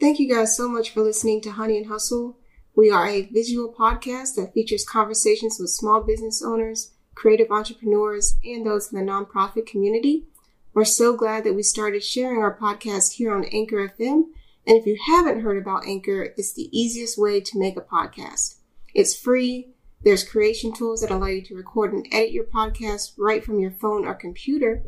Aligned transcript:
Thank 0.00 0.18
you 0.18 0.34
guys 0.34 0.56
so 0.56 0.66
much 0.66 0.88
for 0.88 1.02
listening 1.02 1.42
to 1.42 1.50
Honey 1.50 1.76
and 1.76 1.88
Hustle. 1.88 2.38
We 2.74 2.90
are 2.90 3.06
a 3.06 3.26
visual 3.26 3.70
podcast 3.70 4.34
that 4.36 4.54
features 4.54 4.82
conversations 4.82 5.58
with 5.60 5.68
small 5.68 6.02
business 6.02 6.42
owners, 6.42 6.92
creative 7.14 7.50
entrepreneurs, 7.50 8.38
and 8.42 8.64
those 8.64 8.90
in 8.90 8.98
the 8.98 9.12
nonprofit 9.12 9.66
community. 9.66 10.24
We're 10.72 10.86
so 10.86 11.14
glad 11.14 11.44
that 11.44 11.52
we 11.52 11.62
started 11.62 12.02
sharing 12.02 12.40
our 12.40 12.56
podcast 12.56 13.16
here 13.16 13.34
on 13.34 13.44
Anchor 13.44 13.90
FM. 13.90 14.22
And 14.66 14.78
if 14.78 14.86
you 14.86 14.96
haven't 15.06 15.42
heard 15.42 15.58
about 15.58 15.86
Anchor, 15.86 16.32
it's 16.34 16.54
the 16.54 16.70
easiest 16.72 17.18
way 17.18 17.42
to 17.42 17.58
make 17.58 17.76
a 17.76 17.82
podcast. 17.82 18.54
It's 18.94 19.14
free. 19.14 19.74
There's 20.02 20.24
creation 20.24 20.72
tools 20.72 21.02
that 21.02 21.10
allow 21.10 21.26
you 21.26 21.42
to 21.42 21.54
record 21.54 21.92
and 21.92 22.06
edit 22.10 22.32
your 22.32 22.44
podcast 22.44 23.12
right 23.18 23.44
from 23.44 23.60
your 23.60 23.70
phone 23.70 24.06
or 24.06 24.14
computer 24.14 24.82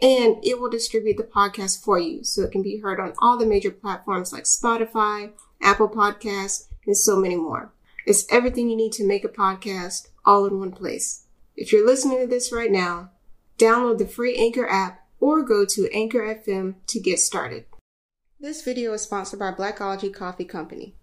and 0.00 0.36
it 0.44 0.60
will 0.60 0.70
distribute 0.70 1.16
the 1.16 1.24
podcast 1.24 1.82
for 1.82 1.98
you 1.98 2.22
so 2.22 2.42
it 2.42 2.52
can 2.52 2.62
be 2.62 2.78
heard 2.78 3.00
on 3.00 3.14
all 3.18 3.36
the 3.36 3.46
major 3.46 3.70
platforms 3.70 4.32
like 4.32 4.44
Spotify, 4.44 5.32
Apple 5.60 5.88
Podcasts, 5.88 6.68
and 6.86 6.96
so 6.96 7.16
many 7.16 7.34
more. 7.34 7.72
It's 8.06 8.26
everything 8.30 8.70
you 8.70 8.76
need 8.76 8.92
to 8.92 9.06
make 9.06 9.24
a 9.24 9.28
podcast 9.28 10.08
all 10.24 10.46
in 10.46 10.58
one 10.58 10.72
place. 10.72 11.26
If 11.56 11.72
you're 11.72 11.86
listening 11.86 12.20
to 12.20 12.26
this 12.26 12.52
right 12.52 12.70
now, 12.70 13.10
download 13.58 13.98
the 13.98 14.06
free 14.06 14.36
Anchor 14.36 14.68
app 14.68 15.04
or 15.18 15.42
go 15.42 15.64
to 15.64 15.92
Anchor 15.92 16.20
FM 16.20 16.76
to 16.86 17.00
get 17.00 17.18
started. 17.18 17.64
This 18.38 18.62
video 18.62 18.92
is 18.92 19.02
sponsored 19.02 19.40
by 19.40 19.50
Blackology 19.50 20.14
Coffee 20.14 20.44
Company. 20.44 20.94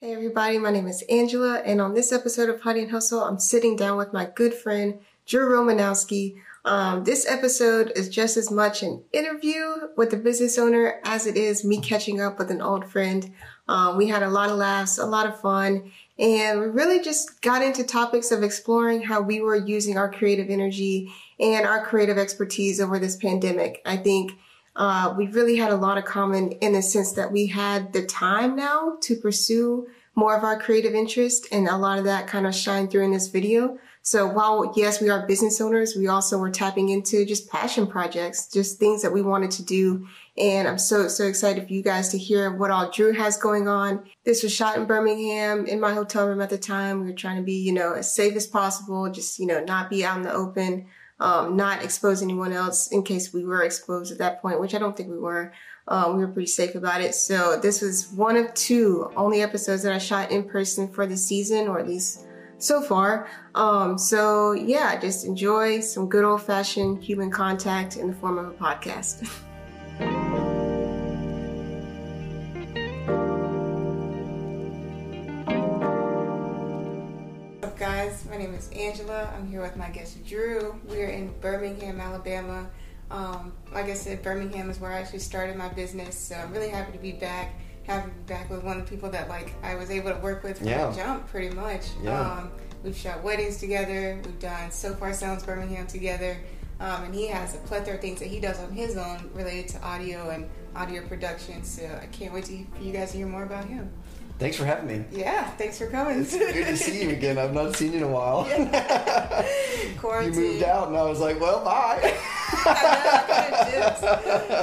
Hey 0.00 0.12
everybody, 0.12 0.58
my 0.58 0.70
name 0.70 0.86
is 0.86 1.02
Angela, 1.10 1.58
and 1.58 1.80
on 1.80 1.92
this 1.92 2.12
episode 2.12 2.48
of 2.48 2.60
Honey 2.60 2.82
and 2.82 2.90
Hustle, 2.92 3.24
I'm 3.24 3.40
sitting 3.40 3.74
down 3.74 3.98
with 3.98 4.12
my 4.12 4.26
good 4.26 4.54
friend 4.54 5.00
Drew 5.26 5.48
Romanowski, 5.50 6.36
um, 6.64 7.04
this 7.04 7.26
episode 7.26 7.92
is 7.96 8.08
just 8.08 8.36
as 8.36 8.50
much 8.50 8.82
an 8.82 9.02
interview 9.12 9.64
with 9.96 10.10
the 10.10 10.16
business 10.16 10.58
owner 10.58 11.00
as 11.04 11.26
it 11.26 11.36
is 11.36 11.64
me 11.64 11.80
catching 11.80 12.20
up 12.20 12.38
with 12.38 12.50
an 12.50 12.60
old 12.60 12.90
friend. 12.90 13.32
Um, 13.68 13.96
we 13.96 14.08
had 14.08 14.22
a 14.22 14.28
lot 14.28 14.50
of 14.50 14.56
laughs, 14.56 14.98
a 14.98 15.06
lot 15.06 15.26
of 15.26 15.40
fun, 15.40 15.90
and 16.18 16.60
we 16.60 16.66
really 16.66 17.00
just 17.00 17.40
got 17.42 17.62
into 17.62 17.84
topics 17.84 18.30
of 18.32 18.42
exploring 18.42 19.02
how 19.02 19.20
we 19.20 19.40
were 19.40 19.56
using 19.56 19.96
our 19.96 20.10
creative 20.10 20.50
energy 20.50 21.12
and 21.40 21.66
our 21.66 21.84
creative 21.84 22.18
expertise 22.18 22.80
over 22.80 22.98
this 22.98 23.16
pandemic. 23.16 23.80
I 23.86 23.96
think 23.96 24.32
uh, 24.78 25.14
we 25.18 25.26
really 25.26 25.56
had 25.56 25.70
a 25.70 25.76
lot 25.76 25.98
of 25.98 26.04
common 26.04 26.52
in 26.52 26.72
the 26.72 26.82
sense 26.82 27.12
that 27.12 27.32
we 27.32 27.46
had 27.46 27.92
the 27.92 28.06
time 28.06 28.56
now 28.56 28.96
to 29.02 29.16
pursue 29.16 29.86
more 30.14 30.36
of 30.36 30.42
our 30.42 30.58
creative 30.58 30.94
interest, 30.94 31.46
and 31.52 31.68
a 31.68 31.76
lot 31.76 31.98
of 31.98 32.04
that 32.04 32.26
kind 32.26 32.46
of 32.46 32.54
shined 32.54 32.90
through 32.90 33.04
in 33.04 33.12
this 33.12 33.28
video. 33.28 33.78
So 34.02 34.26
while 34.26 34.72
yes, 34.74 35.00
we 35.00 35.10
are 35.10 35.26
business 35.26 35.60
owners, 35.60 35.94
we 35.94 36.08
also 36.08 36.38
were 36.38 36.50
tapping 36.50 36.88
into 36.88 37.26
just 37.26 37.50
passion 37.50 37.86
projects, 37.86 38.48
just 38.48 38.78
things 38.78 39.02
that 39.02 39.12
we 39.12 39.20
wanted 39.20 39.50
to 39.52 39.64
do. 39.64 40.08
And 40.36 40.66
I'm 40.66 40.78
so, 40.78 41.08
so 41.08 41.26
excited 41.26 41.66
for 41.66 41.72
you 41.72 41.82
guys 41.82 42.08
to 42.10 42.18
hear 42.18 42.50
what 42.50 42.70
all 42.70 42.90
Drew 42.90 43.12
has 43.12 43.36
going 43.36 43.68
on. 43.68 44.08
This 44.24 44.42
was 44.42 44.54
shot 44.54 44.76
in 44.76 44.86
Birmingham 44.86 45.66
in 45.66 45.78
my 45.78 45.92
hotel 45.92 46.26
room 46.26 46.40
at 46.40 46.50
the 46.50 46.58
time. 46.58 47.00
We 47.00 47.06
were 47.06 47.16
trying 47.16 47.36
to 47.36 47.42
be, 47.42 47.60
you 47.60 47.72
know, 47.72 47.92
as 47.92 48.14
safe 48.14 48.34
as 48.34 48.46
possible, 48.46 49.10
just, 49.10 49.38
you 49.38 49.46
know, 49.46 49.62
not 49.62 49.90
be 49.90 50.04
out 50.04 50.16
in 50.16 50.22
the 50.22 50.32
open, 50.32 50.86
um, 51.20 51.56
not 51.56 51.82
expose 51.82 52.22
anyone 52.22 52.52
else 52.52 52.88
in 52.92 53.02
case 53.02 53.32
we 53.32 53.44
were 53.44 53.62
exposed 53.62 54.12
at 54.12 54.18
that 54.18 54.40
point, 54.40 54.60
which 54.60 54.74
I 54.74 54.78
don't 54.78 54.96
think 54.96 55.10
we 55.10 55.18
were. 55.18 55.52
Um, 55.88 56.16
we 56.16 56.24
were 56.24 56.32
pretty 56.32 56.48
safe 56.48 56.74
about 56.74 57.00
it. 57.00 57.14
So 57.14 57.58
this 57.58 57.80
was 57.80 58.08
one 58.12 58.36
of 58.36 58.52
two 58.54 59.10
only 59.16 59.40
episodes 59.40 59.82
that 59.84 59.92
I 59.92 59.98
shot 59.98 60.30
in 60.30 60.44
person 60.44 60.88
for 60.88 61.06
the 61.06 61.16
season, 61.16 61.66
or 61.66 61.78
at 61.78 61.88
least 61.88 62.26
so 62.58 62.82
far. 62.82 63.28
Um, 63.54 63.96
so 63.96 64.52
yeah, 64.52 64.98
just 65.00 65.24
enjoy 65.24 65.80
some 65.80 66.08
good 66.08 66.24
old 66.24 66.42
fashioned 66.42 67.02
human 67.02 67.30
contact 67.30 67.96
in 67.96 68.08
the 68.08 68.14
form 68.14 68.38
of 68.38 68.48
a 68.48 68.52
podcast. 68.52 69.28
My 78.38 78.44
name 78.44 78.54
is 78.54 78.70
Angela. 78.70 79.34
I'm 79.36 79.48
here 79.48 79.60
with 79.60 79.74
my 79.74 79.88
guest 79.88 80.24
Drew. 80.24 80.80
We're 80.84 81.08
in 81.08 81.34
Birmingham, 81.40 82.00
Alabama. 82.00 82.70
Um, 83.10 83.52
like 83.72 83.86
I 83.86 83.94
said, 83.94 84.22
Birmingham 84.22 84.70
is 84.70 84.78
where 84.78 84.92
I 84.92 85.00
actually 85.00 85.18
started 85.18 85.56
my 85.56 85.68
business, 85.70 86.16
so 86.16 86.36
I'm 86.36 86.52
really 86.52 86.68
happy 86.68 86.92
to 86.92 86.98
be 86.98 87.10
back 87.10 87.56
happy 87.82 88.10
to 88.10 88.16
be 88.16 88.22
back 88.32 88.48
with 88.48 88.62
one 88.62 88.78
of 88.78 88.84
the 88.84 88.88
people 88.88 89.10
that 89.10 89.28
like 89.28 89.54
I 89.64 89.74
was 89.74 89.90
able 89.90 90.12
to 90.12 90.18
work 90.20 90.44
with 90.44 90.58
from 90.58 90.68
yeah. 90.68 90.88
the 90.88 90.94
jump 90.94 91.26
pretty 91.26 91.52
much. 91.52 91.86
Yeah. 92.00 92.20
Um, 92.20 92.52
we've 92.84 92.96
shot 92.96 93.24
weddings 93.24 93.58
together. 93.58 94.20
We've 94.24 94.38
done 94.38 94.70
Sofar 94.70 95.14
Sounds 95.14 95.42
Birmingham 95.42 95.88
together. 95.88 96.38
Um, 96.78 97.02
and 97.02 97.14
he 97.16 97.26
has 97.26 97.56
a 97.56 97.58
plethora 97.58 97.94
of 97.94 98.00
things 98.00 98.20
that 98.20 98.28
he 98.28 98.38
does 98.38 98.60
on 98.60 98.70
his 98.70 98.96
own 98.96 99.32
related 99.34 99.66
to 99.70 99.82
audio 99.84 100.30
and 100.30 100.48
audio 100.76 101.04
production. 101.08 101.64
So 101.64 101.82
I 102.00 102.06
can't 102.06 102.32
wait 102.32 102.44
to, 102.44 102.64
for 102.76 102.84
you 102.84 102.92
guys 102.92 103.10
to 103.10 103.16
hear 103.16 103.26
more 103.26 103.42
about 103.42 103.64
him. 103.64 103.92
Thanks 104.38 104.56
for 104.56 104.64
having 104.64 104.86
me. 104.86 105.04
Yeah, 105.10 105.50
thanks 105.50 105.78
for 105.78 105.88
coming. 105.88 106.20
It's 106.20 106.36
good 106.36 106.52
to 106.52 106.76
see 106.76 107.02
you 107.02 107.10
again. 107.10 107.38
I've 107.38 107.52
not 107.52 107.74
seen 107.74 107.90
you 107.90 107.98
in 107.98 108.04
a 108.04 108.08
while. 108.08 108.46
Yeah. 108.48 109.44
you 110.22 110.30
moved 110.30 110.62
out, 110.62 110.86
and 110.88 110.96
I 110.96 111.02
was 111.02 111.18
like, 111.18 111.40
well, 111.40 111.64
bye. 111.64 111.98
I, 112.64 113.90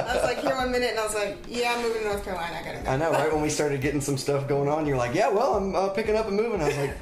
I 0.08 0.14
was 0.14 0.24
like, 0.24 0.38
here 0.38 0.56
one 0.56 0.72
minute, 0.72 0.92
and 0.92 0.98
I 0.98 1.04
was 1.04 1.14
like, 1.14 1.36
yeah, 1.46 1.74
I'm 1.76 1.82
moving 1.82 2.02
to 2.02 2.08
North 2.08 2.24
Carolina. 2.24 2.56
I 2.58 2.64
gotta 2.64 2.78
go. 2.84 2.90
I 2.90 2.96
know, 2.96 3.12
right? 3.12 3.30
When 3.30 3.42
we 3.42 3.50
started 3.50 3.82
getting 3.82 4.00
some 4.00 4.16
stuff 4.16 4.48
going 4.48 4.70
on, 4.70 4.86
you're 4.86 4.96
like, 4.96 5.14
yeah, 5.14 5.28
well, 5.28 5.56
I'm 5.56 5.74
uh, 5.74 5.90
picking 5.90 6.16
up 6.16 6.26
and 6.26 6.36
moving. 6.36 6.62
I 6.62 6.68
was 6.68 6.76
like, 6.78 6.96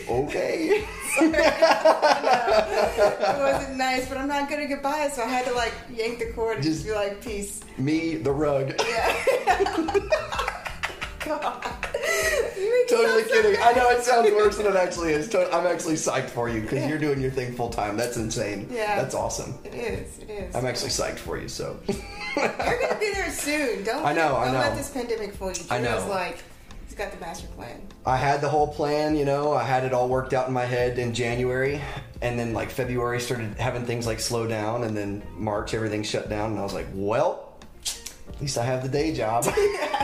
okay. 0.08 0.86
it 1.18 1.38
wasn't 3.38 3.76
nice, 3.76 4.08
but 4.08 4.18
I'm 4.18 4.28
not 4.28 4.48
gonna 4.48 4.68
get 4.68 4.84
by 4.84 5.06
it, 5.06 5.12
so 5.14 5.24
I 5.24 5.26
had 5.26 5.46
to 5.46 5.52
like 5.52 5.74
yank 5.92 6.20
the 6.20 6.30
cord 6.32 6.58
and 6.58 6.64
just, 6.64 6.84
just 6.84 6.86
be 6.86 6.94
like, 6.94 7.20
peace. 7.20 7.60
Me, 7.76 8.14
the 8.14 8.30
rug. 8.30 8.72
Yeah. 8.78 10.56
God. 11.24 11.62
totally 12.88 13.24
kidding. 13.24 13.60
I 13.62 13.72
know 13.72 13.90
it 13.90 14.02
sounds 14.02 14.30
worse 14.32 14.56
than 14.56 14.66
it 14.66 14.76
actually 14.76 15.12
is. 15.12 15.34
I'm 15.34 15.66
actually 15.66 15.94
psyched 15.94 16.30
for 16.30 16.48
you 16.48 16.62
because 16.62 16.80
yeah. 16.80 16.88
you're 16.88 16.98
doing 16.98 17.20
your 17.20 17.30
thing 17.30 17.54
full 17.54 17.70
time. 17.70 17.96
That's 17.96 18.16
insane. 18.16 18.68
Yeah, 18.70 19.00
that's 19.00 19.14
awesome. 19.14 19.58
It 19.64 19.74
is. 19.74 20.18
It 20.18 20.30
is. 20.30 20.54
I'm 20.54 20.66
actually 20.66 20.90
psyched 20.90 21.18
for 21.18 21.38
you. 21.38 21.48
So 21.48 21.78
you're 21.88 22.46
gonna 22.46 22.98
be 22.98 23.12
there 23.12 23.30
soon. 23.30 23.84
Don't. 23.84 24.04
I 24.04 24.12
know. 24.12 24.32
Let, 24.32 24.40
I 24.40 24.46
know. 24.46 24.52
Don't 24.52 24.60
let 24.60 24.76
this 24.76 24.90
pandemic 24.90 25.34
fool 25.34 25.52
you. 25.52 25.64
I 25.70 25.78
know. 25.78 26.06
Like 26.08 26.42
he's 26.86 26.94
got 26.94 27.12
the 27.12 27.20
master 27.20 27.46
plan. 27.48 27.86
I 28.06 28.16
had 28.16 28.40
the 28.40 28.48
whole 28.48 28.68
plan. 28.68 29.16
You 29.16 29.24
know, 29.24 29.52
I 29.52 29.62
had 29.62 29.84
it 29.84 29.92
all 29.92 30.08
worked 30.08 30.32
out 30.32 30.48
in 30.48 30.54
my 30.54 30.64
head 30.64 30.98
in 30.98 31.12
January, 31.12 31.80
and 32.22 32.38
then 32.38 32.54
like 32.54 32.70
February 32.70 33.20
started 33.20 33.58
having 33.58 33.84
things 33.84 34.06
like 34.06 34.20
slow 34.20 34.46
down, 34.46 34.84
and 34.84 34.96
then 34.96 35.22
March 35.34 35.74
everything 35.74 36.02
shut 36.02 36.28
down, 36.28 36.52
and 36.52 36.58
I 36.58 36.62
was 36.62 36.74
like, 36.74 36.86
well 36.94 37.50
at 38.40 38.40
least 38.40 38.58
I 38.58 38.64
have 38.64 38.82
the 38.82 38.88
day 38.88 39.12
job. 39.12 39.44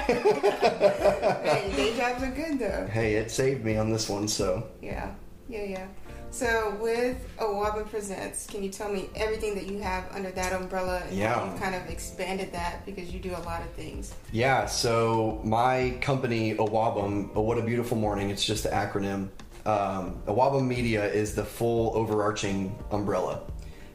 hey, 0.07 1.73
day 1.77 1.97
jobs 1.97 2.23
are 2.23 2.31
good 2.31 2.59
though. 2.59 2.87
Hey, 2.91 3.15
it 3.15 3.31
saved 3.31 3.65
me 3.65 3.77
on 3.77 3.91
this 3.91 4.09
one, 4.09 4.29
so. 4.29 4.67
Yeah, 4.81 5.13
yeah, 5.49 5.65
yeah. 5.65 5.87
So 6.31 6.77
with 6.81 7.17
Awabum 7.39 7.89
Presents, 7.89 8.47
can 8.47 8.63
you 8.63 8.69
tell 8.69 8.93
me 8.93 9.09
everything 9.15 9.55
that 9.55 9.67
you 9.67 9.79
have 9.79 10.05
under 10.13 10.31
that 10.33 10.53
umbrella 10.53 11.03
and 11.09 11.17
yeah. 11.17 11.51
you 11.51 11.59
kind 11.59 11.75
of 11.75 11.89
expanded 11.89 12.53
that 12.53 12.85
because 12.85 13.13
you 13.13 13.21
do 13.21 13.31
a 13.31 13.41
lot 13.41 13.63
of 13.63 13.71
things? 13.71 14.13
Yeah, 14.33 14.67
so 14.67 15.41
my 15.45 15.97
company 16.03 16.55
Awabum, 16.55 17.31
oh, 17.35 17.41
what 17.41 17.59
a 17.59 17.63
beautiful 17.63 17.97
morning, 17.97 18.31
it's 18.31 18.45
just 18.45 18.65
the 18.65 18.69
acronym. 18.69 19.31
Um, 19.65 20.21
Awabum 20.27 20.67
Media 20.67 21.11
is 21.11 21.35
the 21.35 21.45
full 21.45 21.97
overarching 21.97 22.77
umbrella. 22.91 23.41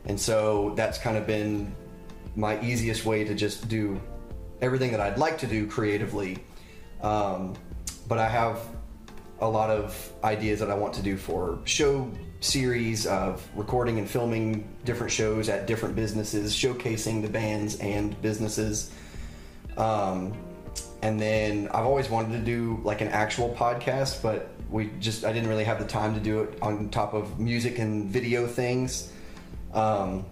And 0.05 0.19
so 0.19 0.73
that's 0.75 0.97
kind 0.97 1.17
of 1.17 1.27
been 1.27 1.75
my 2.35 2.59
easiest 2.61 3.05
way 3.05 3.23
to 3.23 3.35
just 3.35 3.69
do 3.69 4.01
everything 4.61 4.91
that 4.91 5.01
I'd 5.01 5.17
like 5.17 5.39
to 5.39 5.47
do 5.47 5.67
creatively. 5.67 6.43
Um, 7.01 7.55
but 8.07 8.17
I 8.17 8.27
have 8.27 8.59
a 9.39 9.47
lot 9.47 9.69
of 9.69 10.13
ideas 10.23 10.59
that 10.59 10.69
I 10.69 10.75
want 10.75 10.93
to 10.95 11.01
do 11.01 11.17
for 11.17 11.59
show 11.65 12.09
series 12.41 13.07
of 13.07 13.47
recording 13.55 13.99
and 13.99 14.09
filming 14.09 14.67
different 14.85 15.11
shows 15.11 15.49
at 15.49 15.67
different 15.67 15.95
businesses, 15.95 16.55
showcasing 16.55 17.21
the 17.21 17.27
bands 17.27 17.75
and 17.77 18.19
businesses. 18.21 18.91
Um, 19.77 20.33
and 21.01 21.19
then 21.19 21.67
I've 21.69 21.85
always 21.85 22.09
wanted 22.09 22.37
to 22.37 22.43
do 22.43 22.79
like 22.83 23.01
an 23.01 23.07
actual 23.07 23.53
podcast, 23.55 24.21
but 24.21 24.49
we 24.69 24.91
just 24.99 25.25
I 25.25 25.33
didn't 25.33 25.49
really 25.49 25.63
have 25.63 25.79
the 25.79 25.87
time 25.87 26.13
to 26.13 26.19
do 26.19 26.41
it 26.41 26.61
on 26.61 26.89
top 26.89 27.13
of 27.13 27.39
music 27.39 27.79
and 27.79 28.09
video 28.09 28.47
things. 28.47 29.11
Um, 29.73 30.25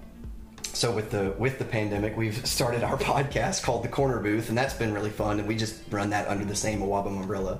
so 0.79 0.89
with 0.89 1.11
the 1.11 1.33
with 1.37 1.59
the 1.59 1.65
pandemic, 1.65 2.15
we've 2.15 2.47
started 2.47 2.83
our 2.83 2.97
podcast 2.97 3.63
called 3.63 3.83
The 3.83 3.89
Corner 3.89 4.19
Booth, 4.19 4.47
and 4.47 4.57
that's 4.57 4.73
been 4.73 4.93
really 4.93 5.09
fun. 5.09 5.39
And 5.39 5.47
we 5.47 5.57
just 5.57 5.81
run 5.91 6.11
that 6.11 6.29
under 6.29 6.45
the 6.45 6.55
same 6.55 6.79
Awabum 6.79 7.19
umbrella. 7.19 7.59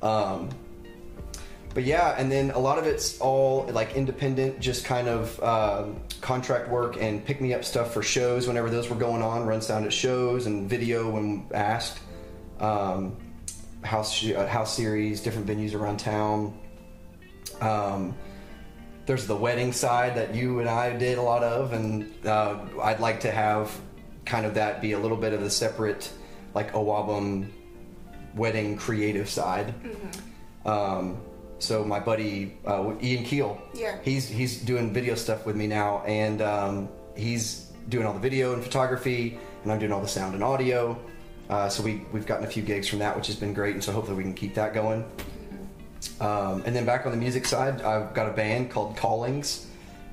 Um, 0.00 0.50
but 1.74 1.82
yeah, 1.82 2.14
and 2.16 2.30
then 2.30 2.52
a 2.52 2.58
lot 2.60 2.78
of 2.78 2.86
it's 2.86 3.18
all 3.18 3.66
like 3.72 3.96
independent, 3.96 4.60
just 4.60 4.84
kind 4.84 5.08
of 5.08 5.42
um 5.42 6.00
contract 6.20 6.68
work 6.68 6.96
and 6.96 7.24
pick 7.24 7.40
me 7.40 7.52
up 7.54 7.64
stuff 7.64 7.92
for 7.92 8.04
shows 8.04 8.46
whenever 8.46 8.70
those 8.70 8.88
were 8.88 8.94
going 8.94 9.20
on. 9.20 9.44
Run 9.46 9.60
sound 9.60 9.84
at 9.84 9.92
shows 9.92 10.46
and 10.46 10.70
video 10.70 11.10
when 11.10 11.48
asked. 11.52 11.98
Um, 12.60 13.16
house 13.82 14.24
uh, 14.24 14.46
house 14.46 14.76
series, 14.76 15.20
different 15.20 15.48
venues 15.48 15.74
around 15.74 15.96
town. 15.96 16.56
Um, 17.60 18.14
there's 19.06 19.26
the 19.26 19.36
wedding 19.36 19.72
side 19.72 20.14
that 20.16 20.34
you 20.34 20.60
and 20.60 20.68
I 20.68 20.96
did 20.96 21.18
a 21.18 21.22
lot 21.22 21.42
of, 21.42 21.72
and 21.72 22.10
uh, 22.26 22.58
I'd 22.82 23.00
like 23.00 23.20
to 23.20 23.30
have 23.30 23.70
kind 24.24 24.46
of 24.46 24.54
that 24.54 24.80
be 24.80 24.92
a 24.92 24.98
little 24.98 25.16
bit 25.16 25.32
of 25.32 25.42
a 25.42 25.50
separate, 25.50 26.10
like 26.54 26.72
Awabum 26.72 27.48
wedding 28.34 28.76
creative 28.76 29.28
side. 29.28 29.74
Um, 30.64 31.20
so 31.58 31.84
my 31.84 32.00
buddy 32.00 32.56
uh, 32.66 32.92
Ian 33.02 33.24
Keel, 33.24 33.60
Yeah. 33.74 33.98
he's 34.02 34.28
he's 34.28 34.60
doing 34.60 34.92
video 34.92 35.14
stuff 35.14 35.46
with 35.46 35.56
me 35.56 35.66
now, 35.66 36.02
and 36.06 36.40
um, 36.42 36.88
he's 37.16 37.70
doing 37.88 38.06
all 38.06 38.14
the 38.14 38.18
video 38.20 38.54
and 38.54 38.62
photography, 38.62 39.38
and 39.62 39.72
I'm 39.72 39.78
doing 39.78 39.92
all 39.92 40.00
the 40.00 40.08
sound 40.08 40.34
and 40.34 40.42
audio. 40.42 40.98
Uh, 41.50 41.68
so 41.68 41.82
we 41.82 42.02
we've 42.12 42.26
gotten 42.26 42.46
a 42.46 42.50
few 42.50 42.62
gigs 42.62 42.88
from 42.88 42.98
that, 43.00 43.14
which 43.14 43.26
has 43.26 43.36
been 43.36 43.52
great, 43.52 43.74
and 43.74 43.84
so 43.84 43.92
hopefully 43.92 44.16
we 44.16 44.22
can 44.22 44.34
keep 44.34 44.54
that 44.54 44.72
going. 44.74 45.04
Um, 46.20 46.62
and 46.66 46.74
then 46.74 46.84
back 46.84 47.06
on 47.06 47.12
the 47.12 47.18
music 47.18 47.46
side, 47.46 47.82
I've 47.82 48.14
got 48.14 48.28
a 48.28 48.32
band 48.32 48.70
called 48.70 48.96
Callings. 48.96 49.66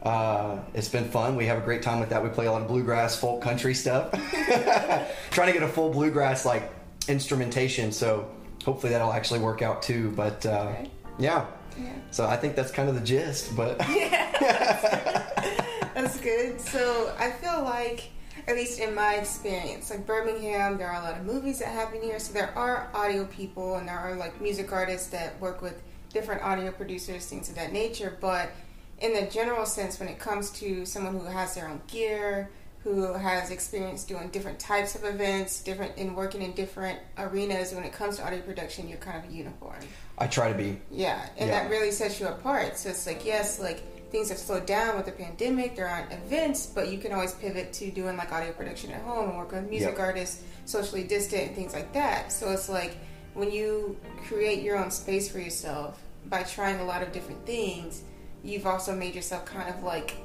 Uh, 0.04 0.58
it's 0.74 0.90
been 0.90 1.06
fun. 1.06 1.36
We 1.36 1.46
have 1.46 1.60
a 1.60 1.62
great 1.62 1.84
time 1.84 2.00
with 2.00 2.10
that. 2.10 2.24
We 2.24 2.30
play 2.30 2.48
a 2.48 2.52
lot 2.52 2.62
of 2.62 2.68
bluegrass, 2.68 3.20
folk, 3.20 3.42
country 3.42 3.74
stuff. 3.74 4.12
Trying 5.32 5.48
to 5.48 5.54
get 5.54 5.64
a 5.64 5.68
full 5.68 5.92
bluegrass 5.92 6.46
like 6.46 6.72
instrumentation, 7.08 7.92
so 7.92 8.30
hopefully 8.66 8.92
that'll 8.94 9.14
actually 9.14 9.40
work 9.42 9.62
out 9.62 9.84
too. 9.84 10.12
But 10.16 10.46
uh, 10.46 10.74
yeah. 11.20 11.46
Yeah. 11.80 11.94
so 12.12 12.26
I 12.26 12.36
think 12.36 12.56
that's 12.56 12.72
kind 12.72 12.90
of 12.90 12.96
the 12.96 13.02
gist. 13.02 13.56
But 13.56 13.80
yeah 13.90 15.22
That's 15.94 16.20
good. 16.20 16.60
So 16.60 17.14
I 17.20 17.32
feel 17.32 17.64
like, 17.64 18.10
at 18.48 18.56
least 18.56 18.80
in 18.80 18.94
my 18.96 19.16
experience, 19.16 19.90
like 19.90 20.06
Birmingham, 20.06 20.78
there 20.78 20.88
are 20.90 21.02
a 21.02 21.04
lot 21.04 21.18
of 21.20 21.26
movies 21.26 21.60
that 21.60 21.70
happen 21.70 22.02
here. 22.02 22.20
So 22.20 22.34
there 22.34 22.52
are 22.58 22.90
audio 22.94 23.26
people 23.26 23.76
and 23.76 23.88
there 23.88 23.98
are 23.98 24.16
like 24.16 24.40
music 24.42 24.72
artists 24.72 25.08
that 25.10 25.40
work 25.40 25.62
with 25.62 25.82
different 26.14 26.42
audio 26.44 26.72
producers, 26.72 27.26
things 27.26 27.50
of 27.50 27.56
that 27.56 27.72
nature. 27.72 28.18
But 28.20 28.52
in 29.00 29.14
the 29.14 29.30
general 29.32 29.66
sense, 29.66 30.00
when 30.00 30.10
it 30.10 30.20
comes 30.20 30.50
to 30.52 30.86
someone 30.86 31.18
who 31.18 31.26
has 31.26 31.56
their 31.56 31.68
own 31.68 31.82
gear, 31.88 32.50
who 32.84 33.14
has 33.14 33.52
experience 33.52 34.04
doing 34.04 34.30
different 34.30 34.60
types 34.60 34.96
of 34.96 35.04
events, 35.04 35.62
different 35.62 35.96
in 35.98 36.16
working 36.16 36.42
in 36.42 36.52
different 36.54 37.00
arenas, 37.18 37.74
when 37.74 37.84
it 37.84 37.94
comes 37.94 38.18
to 38.18 38.26
audio 38.26 38.42
production, 38.42 38.88
you're 38.88 38.98
kind 38.98 39.24
of 39.24 39.30
a 39.32 39.34
unicorn. 39.34 39.78
I 40.18 40.26
try 40.28 40.52
to 40.52 40.58
be. 40.58 40.82
Yeah, 40.90 41.22
and 41.38 41.50
Yeah. 41.50 41.62
that 41.64 41.70
really 41.70 41.92
sets 41.92 42.20
you 42.20 42.28
apart. 42.28 42.78
So 42.78 42.90
it's 42.90 43.06
like, 43.06 43.24
yes, 43.24 43.60
like 43.60 43.84
things 44.12 44.30
have 44.30 44.38
slowed 44.38 44.66
down 44.66 44.98
with 44.98 45.06
the 45.06 45.12
pandemic. 45.12 45.76
There 45.76 45.88
aren't 45.88 46.12
events, 46.12 46.66
but 46.66 46.90
you 46.90 46.98
can 46.98 47.14
always 47.14 47.34
pivot 47.34 47.72
to 47.74 47.92
doing 47.92 48.18
like 48.18 48.32
audio 48.32 48.52
production 48.52 48.92
at 48.92 49.02
home 49.02 49.30
and 49.30 49.38
work 49.38 49.52
with 49.52 49.70
music 49.70 49.92
Yep. 49.92 50.00
artists, 50.00 50.44
socially 50.66 51.04
distant, 51.04 51.48
and 51.48 51.56
things 51.56 51.74
like 51.74 51.94
that. 51.94 52.32
So 52.32 52.52
it's 52.52 52.70
like 52.70 52.98
when 53.34 53.52
you 53.52 53.98
create 54.28 54.62
your 54.62 54.78
own 54.78 54.92
space 54.92 55.32
for 55.32 55.40
yourself 55.40 56.02
by 56.26 56.44
trying 56.44 56.80
a 56.80 56.84
lot 56.84 57.02
of 57.02 57.12
different 57.12 57.46
things, 57.46 58.04
you've 58.44 58.68
also 58.68 58.94
made 58.94 59.16
yourself 59.16 59.46
kind 59.46 59.70
of 59.74 59.84
like 59.84 60.16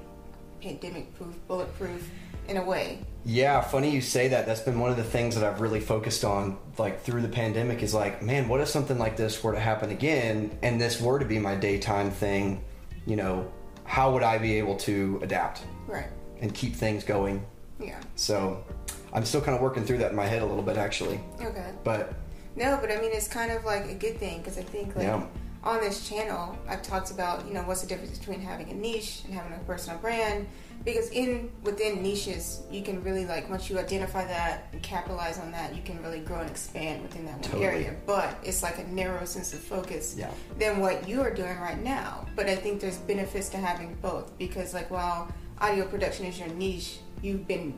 pandemic 0.61 1.15
proof, 1.17 1.35
bulletproof 1.47 2.11
in 2.49 2.57
a 2.57 2.65
way. 2.65 2.99
Yeah, 3.25 3.61
funny 3.61 3.91
you 3.91 4.01
say 4.01 4.29
that. 4.29 4.47
That's 4.47 4.61
been 4.61 4.79
one 4.79 4.91
of 4.91 4.97
the 4.97 5.05
things 5.05 5.35
that 5.35 5.45
I've 5.45 5.61
really 5.61 5.81
focused 5.81 6.25
on, 6.25 6.59
like 6.79 7.03
through 7.03 7.23
the 7.23 7.29
pandemic, 7.29 7.83
is 7.83 7.93
like, 7.93 8.23
man, 8.23 8.49
what 8.49 8.61
if 8.61 8.69
something 8.69 8.99
like 8.99 9.17
this 9.17 9.43
were 9.43 9.53
to 9.53 9.61
happen 9.61 9.91
again, 9.91 10.57
and 10.63 10.81
this 10.81 11.01
were 11.01 11.19
to 11.19 11.25
be 11.25 11.39
my 11.39 11.57
daytime 11.57 12.11
thing? 12.11 12.63
You 13.05 13.17
know, 13.17 13.51
how 13.87 14.13
would 14.13 14.23
I 14.23 14.39
be 14.39 14.59
able 14.59 14.77
to 14.77 15.21
adapt 15.23 15.63
Right. 15.87 16.09
and 16.41 16.53
keep 16.55 16.75
things 16.75 17.05
going? 17.05 17.45
Yeah. 17.81 17.99
So, 18.17 18.65
I'm 19.13 19.25
still 19.25 19.41
kind 19.41 19.55
of 19.55 19.63
working 19.63 19.85
through 19.85 19.99
that 19.99 20.11
in 20.11 20.17
my 20.17 20.27
head 20.27 20.43
a 20.43 20.47
little 20.47 20.63
bit, 20.63 20.77
actually. 20.77 21.21
Okay. 21.41 21.71
But 21.85 22.13
No, 22.57 22.79
but 22.81 22.91
I 22.91 22.97
mean, 23.01 23.11
it's 23.13 23.29
kind 23.29 23.53
of 23.53 23.65
like 23.65 23.85
a 23.91 23.95
good 23.95 24.19
thing 24.19 24.39
because 24.39 24.57
I 24.59 24.63
think 24.63 24.97
like 24.97 25.05
Yeah. 25.05 25.23
On 25.67 25.81
this 25.81 26.09
channel, 26.09 26.57
I've 26.69 26.83
talked 26.83 27.11
about 27.11 27.47
you 27.47 27.53
know 27.53 27.63
what's 27.63 27.83
the 27.83 27.89
difference 27.89 28.17
between 28.19 28.41
having 28.41 28.71
a 28.71 28.75
niche 28.75 29.23
and 29.25 29.35
having 29.35 29.53
a 29.53 29.59
personal 29.65 29.99
brand. 29.99 30.47
Because 30.85 31.11
in 31.11 31.51
within 31.65 32.03
niches, 32.03 32.63
you 32.71 32.83
can 32.83 33.03
really 33.03 33.25
like 33.27 33.51
once 33.51 33.69
you 33.69 33.77
identify 33.79 34.25
that 34.27 34.69
and 34.73 34.81
capitalize 34.83 35.39
on 35.39 35.51
that, 35.51 35.75
you 35.75 35.83
can 35.83 36.01
really 36.03 36.21
grow 36.21 36.39
and 36.41 36.49
expand 36.51 37.03
within 37.03 37.25
that 37.27 37.35
one 37.35 37.43
Totally. 37.43 37.65
area. 37.65 37.97
But 38.07 38.39
it's 38.45 38.63
like 38.63 38.79
a 38.79 38.85
narrow 38.85 39.25
sense 39.25 39.53
of 39.53 39.59
focus 39.61 40.15
Yeah. 40.17 40.31
than 40.59 40.79
what 40.79 41.09
you 41.09 41.21
are 41.23 41.35
doing 41.35 41.59
right 41.59 41.83
now. 41.83 42.27
But 42.37 42.47
I 42.47 42.55
think 42.55 42.81
there's 42.81 42.99
benefits 42.99 43.49
to 43.51 43.57
having 43.57 43.95
both 44.01 44.37
because 44.39 44.73
like 44.75 44.89
while 44.91 45.29
audio 45.61 45.87
production 45.87 46.27
is 46.27 46.39
your 46.39 46.49
niche, 46.49 46.99
you've 47.23 47.49
been 47.49 47.75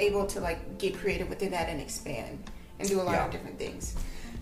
able 0.00 0.26
to 0.26 0.40
like 0.40 0.78
get 0.78 0.98
creative 0.98 1.28
within 1.28 1.52
that 1.52 1.68
and 1.68 1.80
expand 1.80 2.50
and 2.80 2.88
do 2.88 3.00
a 3.00 3.02
lot 3.02 3.12
Yeah. 3.12 3.26
of 3.26 3.30
different 3.30 3.58
things. 3.58 3.94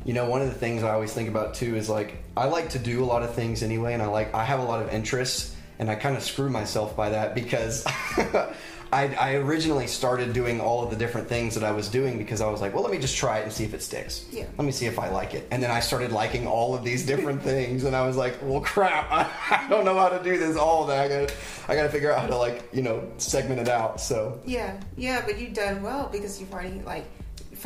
You 0.06 0.12
know, 0.12 0.26
one 0.26 0.40
of 0.40 0.46
the 0.46 0.54
things 0.54 0.84
I 0.84 0.92
always 0.92 1.12
think 1.12 1.28
about 1.28 1.54
too 1.54 1.74
is 1.74 1.88
like 1.88 2.22
I 2.36 2.46
like 2.46 2.70
to 2.70 2.78
do 2.78 3.02
a 3.02 3.06
lot 3.06 3.24
of 3.24 3.34
things 3.34 3.64
anyway, 3.64 3.92
and 3.92 4.00
I 4.00 4.06
like 4.06 4.32
I 4.32 4.44
have 4.44 4.60
a 4.60 4.62
lot 4.62 4.80
of 4.80 4.88
interests, 4.90 5.52
and 5.80 5.90
I 5.90 5.96
kind 5.96 6.16
of 6.16 6.22
screw 6.22 6.48
myself 6.48 6.96
by 6.96 7.10
that 7.10 7.34
because 7.34 7.84
I, 8.92 9.12
I 9.16 9.34
originally 9.34 9.88
started 9.88 10.32
doing 10.32 10.60
all 10.60 10.84
of 10.84 10.90
the 10.90 10.96
different 10.96 11.28
things 11.28 11.56
that 11.56 11.64
I 11.64 11.72
was 11.72 11.88
doing 11.88 12.18
because 12.18 12.40
I 12.40 12.48
was 12.48 12.60
like, 12.60 12.72
well, 12.72 12.84
let 12.84 12.92
me 12.92 12.98
just 12.98 13.16
try 13.16 13.40
it 13.40 13.42
and 13.42 13.52
see 13.52 13.64
if 13.64 13.74
it 13.74 13.82
sticks. 13.82 14.24
Yeah. 14.30 14.46
Let 14.56 14.64
me 14.64 14.70
see 14.70 14.86
if 14.86 15.00
I 15.00 15.08
like 15.08 15.34
it, 15.34 15.48
and 15.50 15.60
then 15.60 15.72
I 15.72 15.80
started 15.80 16.12
liking 16.12 16.46
all 16.46 16.76
of 16.76 16.84
these 16.84 17.04
different 17.04 17.42
things, 17.50 17.82
and 17.82 17.96
I 17.96 18.06
was 18.06 18.16
like, 18.16 18.38
well, 18.42 18.60
crap, 18.60 19.10
I, 19.10 19.28
I 19.66 19.68
don't 19.68 19.84
know 19.84 19.98
how 19.98 20.08
to 20.08 20.22
do 20.22 20.38
this 20.38 20.56
all. 20.56 20.86
That 20.86 21.00
I 21.00 21.08
got 21.08 21.28
to 21.28 21.34
I 21.66 21.74
got 21.74 21.82
to 21.82 21.88
figure 21.88 22.12
out 22.12 22.20
how 22.20 22.28
to 22.28 22.36
like 22.36 22.62
you 22.72 22.82
know 22.82 23.10
segment 23.18 23.60
it 23.60 23.68
out. 23.68 24.00
So 24.00 24.40
Yeah, 24.46 24.80
yeah, 24.96 25.24
but 25.26 25.40
you've 25.40 25.54
done 25.54 25.82
well 25.82 26.08
because 26.12 26.40
you've 26.40 26.52
already 26.52 26.80
like 26.82 27.06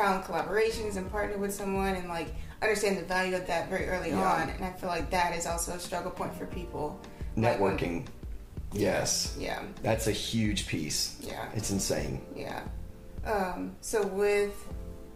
found 0.00 0.25
collaborations 0.25 0.97
and 0.97 1.11
partnered 1.11 1.38
with 1.41 1.52
someone 1.52 1.94
and 1.94 2.08
like 2.08 2.35
understand 2.62 2.97
the 2.97 3.02
value 3.02 3.37
of 3.37 3.47
that 3.47 3.69
very 3.69 3.87
early 3.88 4.11
Yeah. 4.11 4.32
on. 4.32 4.49
And 4.49 4.64
I 4.64 4.73
feel 4.73 4.88
like 4.88 5.11
that 5.11 5.35
is 5.37 5.47
also 5.47 5.73
a 5.73 5.79
struggle 5.81 6.11
point 6.11 6.35
for 6.37 6.47
people. 6.47 6.99
Like, 7.37 7.58
networking, 7.58 8.06
yes, 8.73 9.35
Yeah, 9.38 9.62
that's 9.82 10.06
a 10.06 10.12
huge 10.12 10.67
piece. 10.67 11.17
yeah, 11.20 11.47
It's 11.55 11.70
insane. 11.70 12.23
yeah. 12.35 12.62
Um, 13.25 13.76
so 13.82 14.06
with 14.06 14.55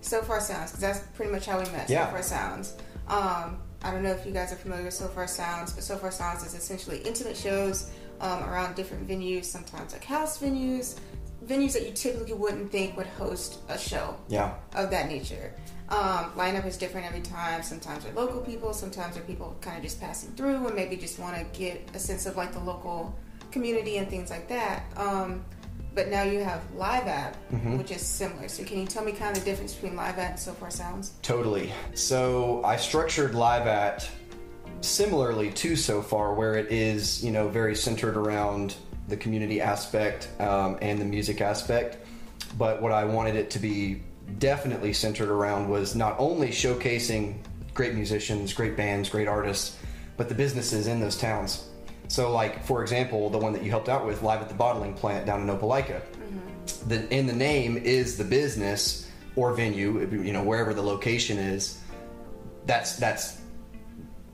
Sofar 0.03 0.41
Sounds, 0.41 0.71
because 0.71 0.81
that's 0.81 1.01
pretty 1.17 1.33
much 1.33 1.47
how 1.47 1.59
we 1.59 1.65
met. 1.71 1.89
Yeah. 1.89 2.05
Sofar 2.07 2.23
Sounds. 2.23 2.75
Um, 3.09 3.59
I 3.83 3.91
don't 3.91 4.03
know 4.03 4.13
if 4.13 4.25
you 4.27 4.33
guys 4.33 4.53
are 4.53 4.57
familiar 4.57 4.85
with 4.85 4.95
Sofar 4.95 5.27
Sounds, 5.27 5.73
but 5.73 5.83
Sofar 5.83 6.11
Sounds 6.11 6.45
is 6.45 6.55
essentially 6.55 6.99
intimate 6.99 7.37
shows 7.37 7.91
um, 8.21 8.43
around 8.45 8.75
different 8.77 9.09
venues, 9.09 9.47
sometimes 9.47 9.93
like 9.93 10.05
house 10.05 10.39
venues, 10.39 10.97
venues 11.47 11.73
that 11.75 11.85
you 11.87 11.93
typically 11.93 12.33
wouldn't 12.35 12.71
think 12.73 12.97
would 12.97 13.07
host 13.07 13.59
a 13.69 13.79
show 13.79 14.17
Yeah. 14.29 14.55
of 14.75 14.91
that 14.91 15.09
nature. 15.09 15.53
Um, 15.89 16.33
lineup 16.37 16.65
is 16.67 16.77
different 16.77 17.07
every 17.07 17.21
time. 17.21 17.63
Sometimes 17.63 18.05
they're 18.05 18.13
local 18.15 18.41
people, 18.41 18.73
sometimes 18.73 19.15
they're 19.15 19.25
people 19.25 19.55
kind 19.61 19.77
of 19.77 19.83
just 19.83 20.01
passing 20.01 20.31
through 20.33 20.67
and 20.67 20.75
maybe 20.75 20.97
just 20.97 21.19
want 21.19 21.37
to 21.37 21.45
get 21.59 21.89
a 21.95 21.99
sense 21.99 22.25
of 22.27 22.37
like 22.37 22.53
the 22.53 22.61
local 22.61 23.15
community 23.51 23.99
and 23.99 24.09
things 24.09 24.31
like 24.31 24.49
that. 24.49 24.85
Um, 24.97 25.45
but 25.95 26.09
now 26.09 26.23
you 26.23 26.41
have 26.41 26.61
Live 26.75 27.07
At, 27.07 27.37
which 27.79 27.93
is 27.93 28.01
similar. 28.01 28.49
So 28.49 28.65
can 28.65 28.79
you 28.81 28.87
tell 28.87 29.05
me 29.05 29.13
kind 29.13 29.37
of 29.37 29.45
the 29.45 29.49
difference 29.49 29.75
between 29.75 29.95
Live 29.95 30.19
At 30.19 30.31
and 30.33 30.41
Sofar 30.41 30.71
Sounds? 30.71 31.13
Totally. 31.23 31.73
So 31.95 32.63
I 32.65 32.77
structured 32.77 33.35
Live 33.37 33.69
at 33.69 34.09
similarly 34.81 35.51
to 35.53 35.77
so 35.77 36.03
far, 36.03 36.35
where 36.35 36.55
it 36.57 36.73
is, 36.73 37.25
you 37.25 37.31
know, 37.31 37.49
very 37.49 37.77
centered 37.77 38.17
around 38.17 38.75
the 39.09 39.17
community 39.17 39.61
aspect 39.61 40.29
um, 40.41 40.79
and 40.81 40.99
the 40.99 41.05
music 41.05 41.41
aspect. 41.41 41.99
But 42.57 42.81
what 42.81 42.93
I 42.93 43.05
wanted 43.05 43.37
it 43.37 43.51
to 43.51 43.59
be 43.59 44.03
definitely 44.39 44.93
centered 44.93 45.29
around 45.29 45.69
was 45.69 45.95
not 45.95 46.17
only 46.19 46.49
showcasing 46.49 47.37
great 47.75 47.95
musicians, 47.95 48.53
great 48.53 48.77
bands, 48.77 49.09
great 49.09 49.29
artists, 49.29 49.77
but 50.17 50.29
the 50.29 50.35
businesses 50.35 50.87
in 50.87 51.01
those 51.01 51.17
towns. 51.17 51.69
So, 52.09 52.31
like 52.31 52.65
for 52.65 52.83
example, 52.83 53.31
the 53.31 53.39
one 53.39 53.53
that 53.53 53.63
you 53.63 53.71
helped 53.71 53.89
out 53.89 54.07
with, 54.07 54.23
live 54.23 54.41
at 54.41 54.49
the 54.49 54.55
bottling 54.55 54.95
plant 54.95 55.27
down 55.27 55.43
in 55.43 55.49
Opelika. 55.49 56.03
The 56.87 57.13
in 57.13 57.27
the 57.27 57.33
name 57.33 57.77
is 57.77 58.17
the 58.17 58.25
business 58.25 59.11
or 59.37 59.53
venue, 59.55 60.01
you 60.11 60.33
know, 60.33 60.43
wherever 60.43 60.75
the 60.75 60.83
location 60.83 61.39
is. 61.39 61.81
That's 62.67 62.97
that's 62.97 63.41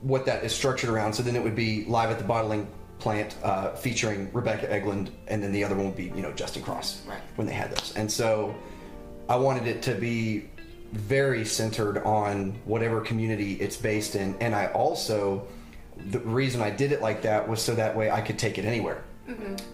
what 0.01 0.25
that 0.25 0.43
is 0.43 0.53
structured 0.53 0.89
around. 0.89 1.13
So 1.13 1.23
then 1.23 1.35
it 1.35 1.43
would 1.43 1.55
be 1.55 1.85
live 1.85 2.09
at 2.09 2.17
the 2.17 2.23
bottling 2.23 2.67
plant 3.01 3.35
uh, 3.43 3.73
featuring 3.75 4.29
Rebecca 4.31 4.67
Eglund, 4.67 5.09
and 5.27 5.43
then 5.43 5.51
the 5.51 5.63
other 5.63 5.75
one 5.75 5.87
would 5.87 5.97
be 5.97 6.05
you 6.05 6.21
know 6.21 6.31
Justin 6.31 6.61
Cross 6.63 7.01
Right. 7.07 7.19
when 7.35 7.47
they 7.47 7.53
had 7.53 7.71
those. 7.71 7.93
And 7.95 8.09
so 8.09 8.55
I 9.27 9.35
wanted 9.35 9.67
it 9.67 9.81
to 9.83 9.95
be 9.95 10.49
very 10.93 11.43
centered 11.45 11.97
on 12.03 12.51
whatever 12.65 13.01
community 13.01 13.53
it's 13.55 13.75
based 13.77 14.15
in, 14.15 14.35
and 14.39 14.55
I 14.55 14.67
also 14.67 15.47
the 16.07 16.19
reason 16.19 16.61
I 16.61 16.69
did 16.71 16.91
it 16.91 17.01
like 17.01 17.21
that 17.23 17.47
was 17.47 17.61
so 17.61 17.75
that 17.75 17.95
way 17.95 18.09
I 18.09 18.21
could 18.21 18.39
take 18.39 18.57
it 18.57 18.65
anywhere. 18.65 19.03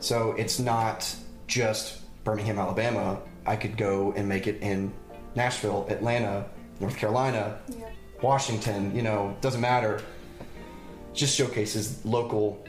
So 0.02 0.34
it's 0.34 0.60
not 0.60 1.14
just 1.48 2.02
Birmingham, 2.24 2.60
Alabama, 2.60 3.20
I 3.46 3.56
could 3.56 3.76
go 3.78 4.12
and 4.16 4.28
make 4.30 4.46
it 4.46 4.62
in 4.62 4.92
Nashville, 5.36 5.88
Atlanta, 5.90 6.46
North 6.80 6.96
Carolina, 6.98 7.58
Yeah. 7.70 7.86
Washington, 8.22 8.96
you 8.96 9.02
know, 9.02 9.36
doesn't 9.42 9.62
matter. 9.62 10.02
Just 11.14 11.36
showcases 11.36 12.06
local 12.06 12.64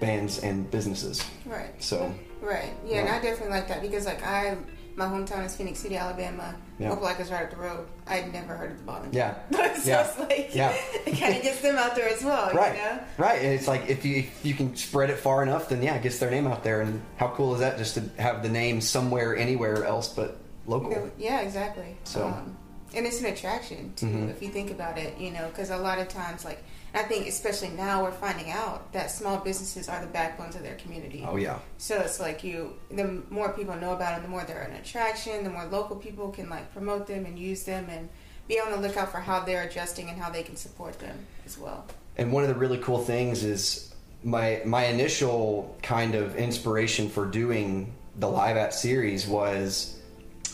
bands 0.00 0.38
and 0.40 0.70
businesses. 0.70 1.24
Right. 1.46 1.80
So, 1.82 2.12
Right. 2.40 2.72
Yeah, 2.86 3.00
and 3.00 3.08
I 3.08 3.20
definitely 3.20 3.50
like 3.50 3.66
that 3.68 3.82
because 3.82 4.06
like 4.06 4.22
I 4.24 4.56
my 4.94 5.04
hometown 5.06 5.44
is 5.44 5.54
Phenix 5.54 5.78
City, 5.80 5.96
Alabama. 5.96 6.54
Yeah. 6.78 6.92
Is 7.18 7.30
right 7.30 7.42
up 7.44 7.50
the 7.50 7.56
road. 7.56 7.86
I'd 8.06 8.32
never 8.32 8.54
heard 8.56 8.72
of 8.72 8.78
the 8.78 8.84
bottom. 8.84 9.08
yeah. 9.12 9.34
so 9.50 9.58
Yeah. 9.84 10.06
it's 10.08 10.18
like 10.18 10.54
Yeah. 10.54 10.72
it 11.06 11.18
kind 11.18 11.36
of 11.36 11.42
gets 11.42 11.60
them 11.60 11.76
out 11.76 11.94
there 11.96 12.08
as 12.08 12.22
well, 12.24 12.50
Right. 12.52 12.76
you 12.76 12.82
know? 12.82 12.98
Right. 13.16 13.42
And 13.42 13.54
it's 13.54 13.66
like 13.68 13.88
if 13.88 14.04
you 14.04 14.16
if 14.18 14.44
you 14.44 14.54
can 14.54 14.74
spread 14.76 15.10
it 15.10 15.18
far 15.18 15.42
enough, 15.42 15.68
then 15.68 15.82
yeah, 15.82 15.94
it 15.94 16.02
gets 16.02 16.18
their 16.18 16.30
name 16.30 16.46
out 16.46 16.62
there. 16.64 16.80
And 16.80 17.00
how 17.16 17.28
cool 17.28 17.54
is 17.54 17.60
that 17.60 17.78
just 17.78 17.94
to 17.94 18.02
have 18.22 18.42
the 18.42 18.48
name 18.48 18.80
somewhere 18.80 19.36
anywhere 19.36 19.84
else 19.84 20.08
but 20.08 20.36
local? 20.66 21.10
Yeah, 21.18 21.40
exactly. 21.40 21.96
So- 22.04 22.26
um, 22.26 22.56
and 22.94 23.04
it's 23.06 23.20
an 23.20 23.26
attraction 23.26 23.92
too, 23.96 24.06
Mhm. 24.06 24.30
if 24.30 24.42
you 24.42 24.48
think 24.48 24.70
about 24.70 24.96
it, 24.98 25.18
you 25.18 25.30
know, 25.32 25.46
because 25.48 25.68
a 25.70 25.76
lot 25.76 25.98
of 25.98 26.08
times, 26.08 26.42
like, 26.44 26.62
I 26.94 27.02
think 27.02 27.26
especially 27.26 27.68
now 27.68 28.02
we're 28.02 28.12
finding 28.12 28.50
out 28.50 28.92
that 28.92 29.10
small 29.10 29.38
businesses 29.38 29.88
are 29.88 30.00
the 30.00 30.06
backbones 30.06 30.56
of 30.56 30.62
their 30.62 30.76
community. 30.76 31.24
Oh 31.26 31.36
yeah. 31.36 31.58
So 31.76 31.98
it's 32.00 32.18
like 32.18 32.42
you, 32.42 32.74
the 32.90 33.22
more 33.30 33.52
people 33.52 33.76
know 33.76 33.92
about 33.92 34.14
them, 34.14 34.22
the 34.22 34.28
more 34.28 34.44
they're 34.44 34.62
an 34.62 34.74
attraction, 34.76 35.44
the 35.44 35.50
more 35.50 35.66
local 35.66 35.96
people 35.96 36.30
can 36.30 36.48
like 36.48 36.72
promote 36.72 37.06
them 37.06 37.26
and 37.26 37.38
use 37.38 37.64
them 37.64 37.86
and 37.90 38.08
be 38.48 38.58
on 38.58 38.70
the 38.70 38.78
lookout 38.78 39.10
for 39.10 39.18
how 39.18 39.40
they're 39.40 39.64
adjusting 39.64 40.08
and 40.08 40.18
how 40.18 40.30
they 40.30 40.42
can 40.42 40.56
support 40.56 40.98
them 40.98 41.18
as 41.44 41.58
well. 41.58 41.84
And 42.16 42.32
one 42.32 42.42
of 42.42 42.48
the 42.48 42.54
really 42.54 42.78
cool 42.78 42.98
things 42.98 43.44
is 43.44 43.94
my 44.24 44.62
my 44.64 44.86
initial 44.86 45.76
kind 45.82 46.14
of 46.14 46.36
inspiration 46.36 47.08
for 47.08 47.26
doing 47.26 47.92
the 48.16 48.28
live 48.28 48.56
at 48.56 48.74
series 48.74 49.26
was 49.26 50.00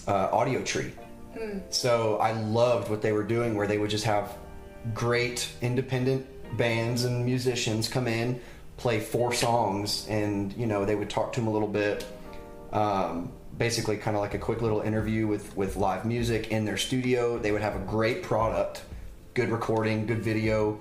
uh, 0.06 0.28
Audiotree. 0.30 0.92
So 1.70 2.18
I 2.18 2.32
loved 2.32 2.88
what 2.90 3.02
they 3.02 3.12
were 3.12 3.24
doing, 3.24 3.56
where 3.56 3.66
they 3.66 3.76
would 3.78 3.90
just 3.90 4.04
have 4.04 4.36
great 4.92 5.48
independent 5.62 6.26
bands 6.56 7.04
and 7.04 7.24
musicians 7.24 7.88
come 7.88 8.06
in, 8.06 8.40
play 8.76 9.00
four 9.00 9.32
songs, 9.32 10.06
and 10.08 10.52
you 10.54 10.66
know 10.66 10.84
they 10.84 10.94
would 10.94 11.10
talk 11.10 11.32
to 11.32 11.40
them 11.40 11.48
a 11.48 11.52
little 11.52 11.68
bit. 11.68 12.06
Um, 12.72 13.32
basically, 13.56 13.96
kind 13.96 14.16
of 14.16 14.20
like 14.22 14.34
a 14.34 14.38
quick 14.38 14.60
little 14.60 14.80
interview 14.80 15.26
with 15.26 15.56
with 15.56 15.76
live 15.76 16.04
music 16.04 16.48
in 16.50 16.64
their 16.64 16.76
studio. 16.76 17.38
They 17.38 17.52
would 17.52 17.62
have 17.62 17.76
a 17.76 17.84
great 17.86 18.22
product, 18.22 18.82
good 19.34 19.48
recording, 19.50 20.06
good 20.06 20.22
video. 20.22 20.78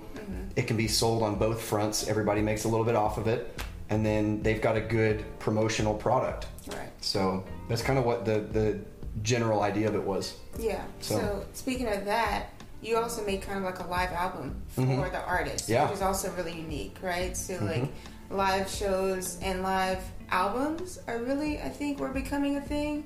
It 0.56 0.66
can 0.66 0.76
be 0.76 0.88
sold 0.88 1.22
on 1.22 1.34
both 1.36 1.60
fronts. 1.60 2.08
Everybody 2.08 2.40
makes 2.40 2.64
a 2.64 2.68
little 2.68 2.86
bit 2.86 2.96
off 2.96 3.18
of 3.18 3.26
it, 3.28 3.60
and 3.90 4.04
then 4.04 4.42
they've 4.42 4.60
got 4.60 4.76
a 4.76 4.80
good 4.80 5.24
promotional 5.38 5.94
product. 5.94 6.46
Right. 6.68 6.90
So 7.00 7.44
that's 7.68 7.82
kind 7.82 7.98
of 7.98 8.04
what 8.06 8.24
the 8.24 8.40
the 8.40 8.80
general 9.22 9.62
idea 9.62 9.86
of 9.86 9.94
it 9.94 10.02
was. 10.02 10.36
Yeah. 10.58 10.82
So, 11.00 11.16
So- 11.18 11.44
speaking 11.52 11.88
of 11.88 12.04
that, 12.06 12.46
you 12.84 12.96
also 12.98 13.24
made 13.24 13.40
kind 13.42 13.58
of 13.58 13.64
like 13.64 13.78
a 13.80 13.86
live 13.88 14.12
album 14.12 14.60
for 14.68 14.82
Mhm. 14.82 15.10
the 15.10 15.20
artist, 15.24 15.68
Yeah. 15.68 15.84
which 15.84 15.94
is 15.94 16.02
also 16.02 16.30
really 16.32 16.52
unique, 16.52 16.96
right? 17.02 17.34
So 17.36 17.54
Mhm. 17.54 17.70
like 17.70 17.84
live 18.30 18.68
shows 18.70 19.38
and 19.42 19.62
live 19.62 19.98
albums 20.30 20.98
are 21.08 21.18
really, 21.18 21.60
I 21.60 21.68
think, 21.70 21.98
we're 21.98 22.08
becoming 22.08 22.56
a 22.56 22.60
thing, 22.60 23.04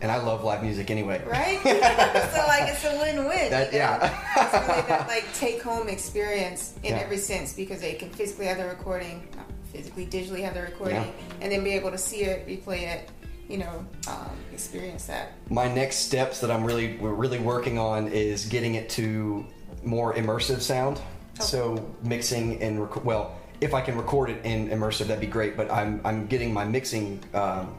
And 0.00 0.12
I 0.12 0.18
love 0.18 0.44
live 0.44 0.62
music 0.62 0.90
anyway. 0.92 1.20
right? 1.26 1.58
so 1.62 2.46
like 2.46 2.68
it's 2.72 2.84
a 2.84 2.96
win-win. 2.98 3.50
That- 3.50 3.72
you 3.72 3.80
know? 3.80 3.84
yeah. 3.84 4.20
it's 4.36 4.68
really 4.68 4.82
that 4.88 5.08
like 5.08 5.24
take-home 5.34 5.88
experience 5.88 6.74
in 6.84 6.94
Yeah. 6.94 7.00
every 7.02 7.18
sense 7.18 7.52
because 7.52 7.80
they 7.80 7.94
can 7.94 8.08
physically 8.10 8.46
have 8.46 8.58
the 8.58 8.66
recording, 8.66 9.26
physically, 9.72 10.06
digitally 10.06 10.42
have 10.44 10.54
the 10.54 10.62
recording, 10.62 11.02
Yeah. 11.02 11.40
and 11.42 11.52
then 11.52 11.64
be 11.64 11.72
able 11.72 11.90
to 11.90 11.98
see 11.98 12.22
it, 12.22 12.46
replay 12.46 12.82
it, 12.94 13.10
you 13.48 13.58
know, 13.58 13.86
um, 14.08 14.30
experience 14.52 15.06
that. 15.06 15.32
My 15.48 15.72
next 15.72 15.96
steps 15.96 16.40
that 16.40 16.50
I'm 16.50 16.64
really 16.64 16.96
we're 16.98 17.14
really 17.14 17.38
working 17.38 17.78
on 17.78 18.08
is 18.08 18.44
getting 18.46 18.74
it 18.74 18.88
to 18.90 19.46
more 19.82 20.14
immersive 20.14 20.60
sound. 20.60 21.00
So 21.40 21.94
mixing 22.02 22.60
and 22.62 22.80
rec- 22.82 23.04
well, 23.04 23.38
if 23.60 23.72
I 23.72 23.80
can 23.80 23.96
record 23.96 24.30
it 24.30 24.44
in 24.44 24.68
immersive, 24.68 25.06
that'd 25.06 25.20
be 25.20 25.26
great. 25.26 25.56
But 25.56 25.70
I'm 25.72 26.00
I'm 26.04 26.26
getting 26.26 26.52
my 26.52 26.64
mixing 26.64 27.22
um, 27.32 27.74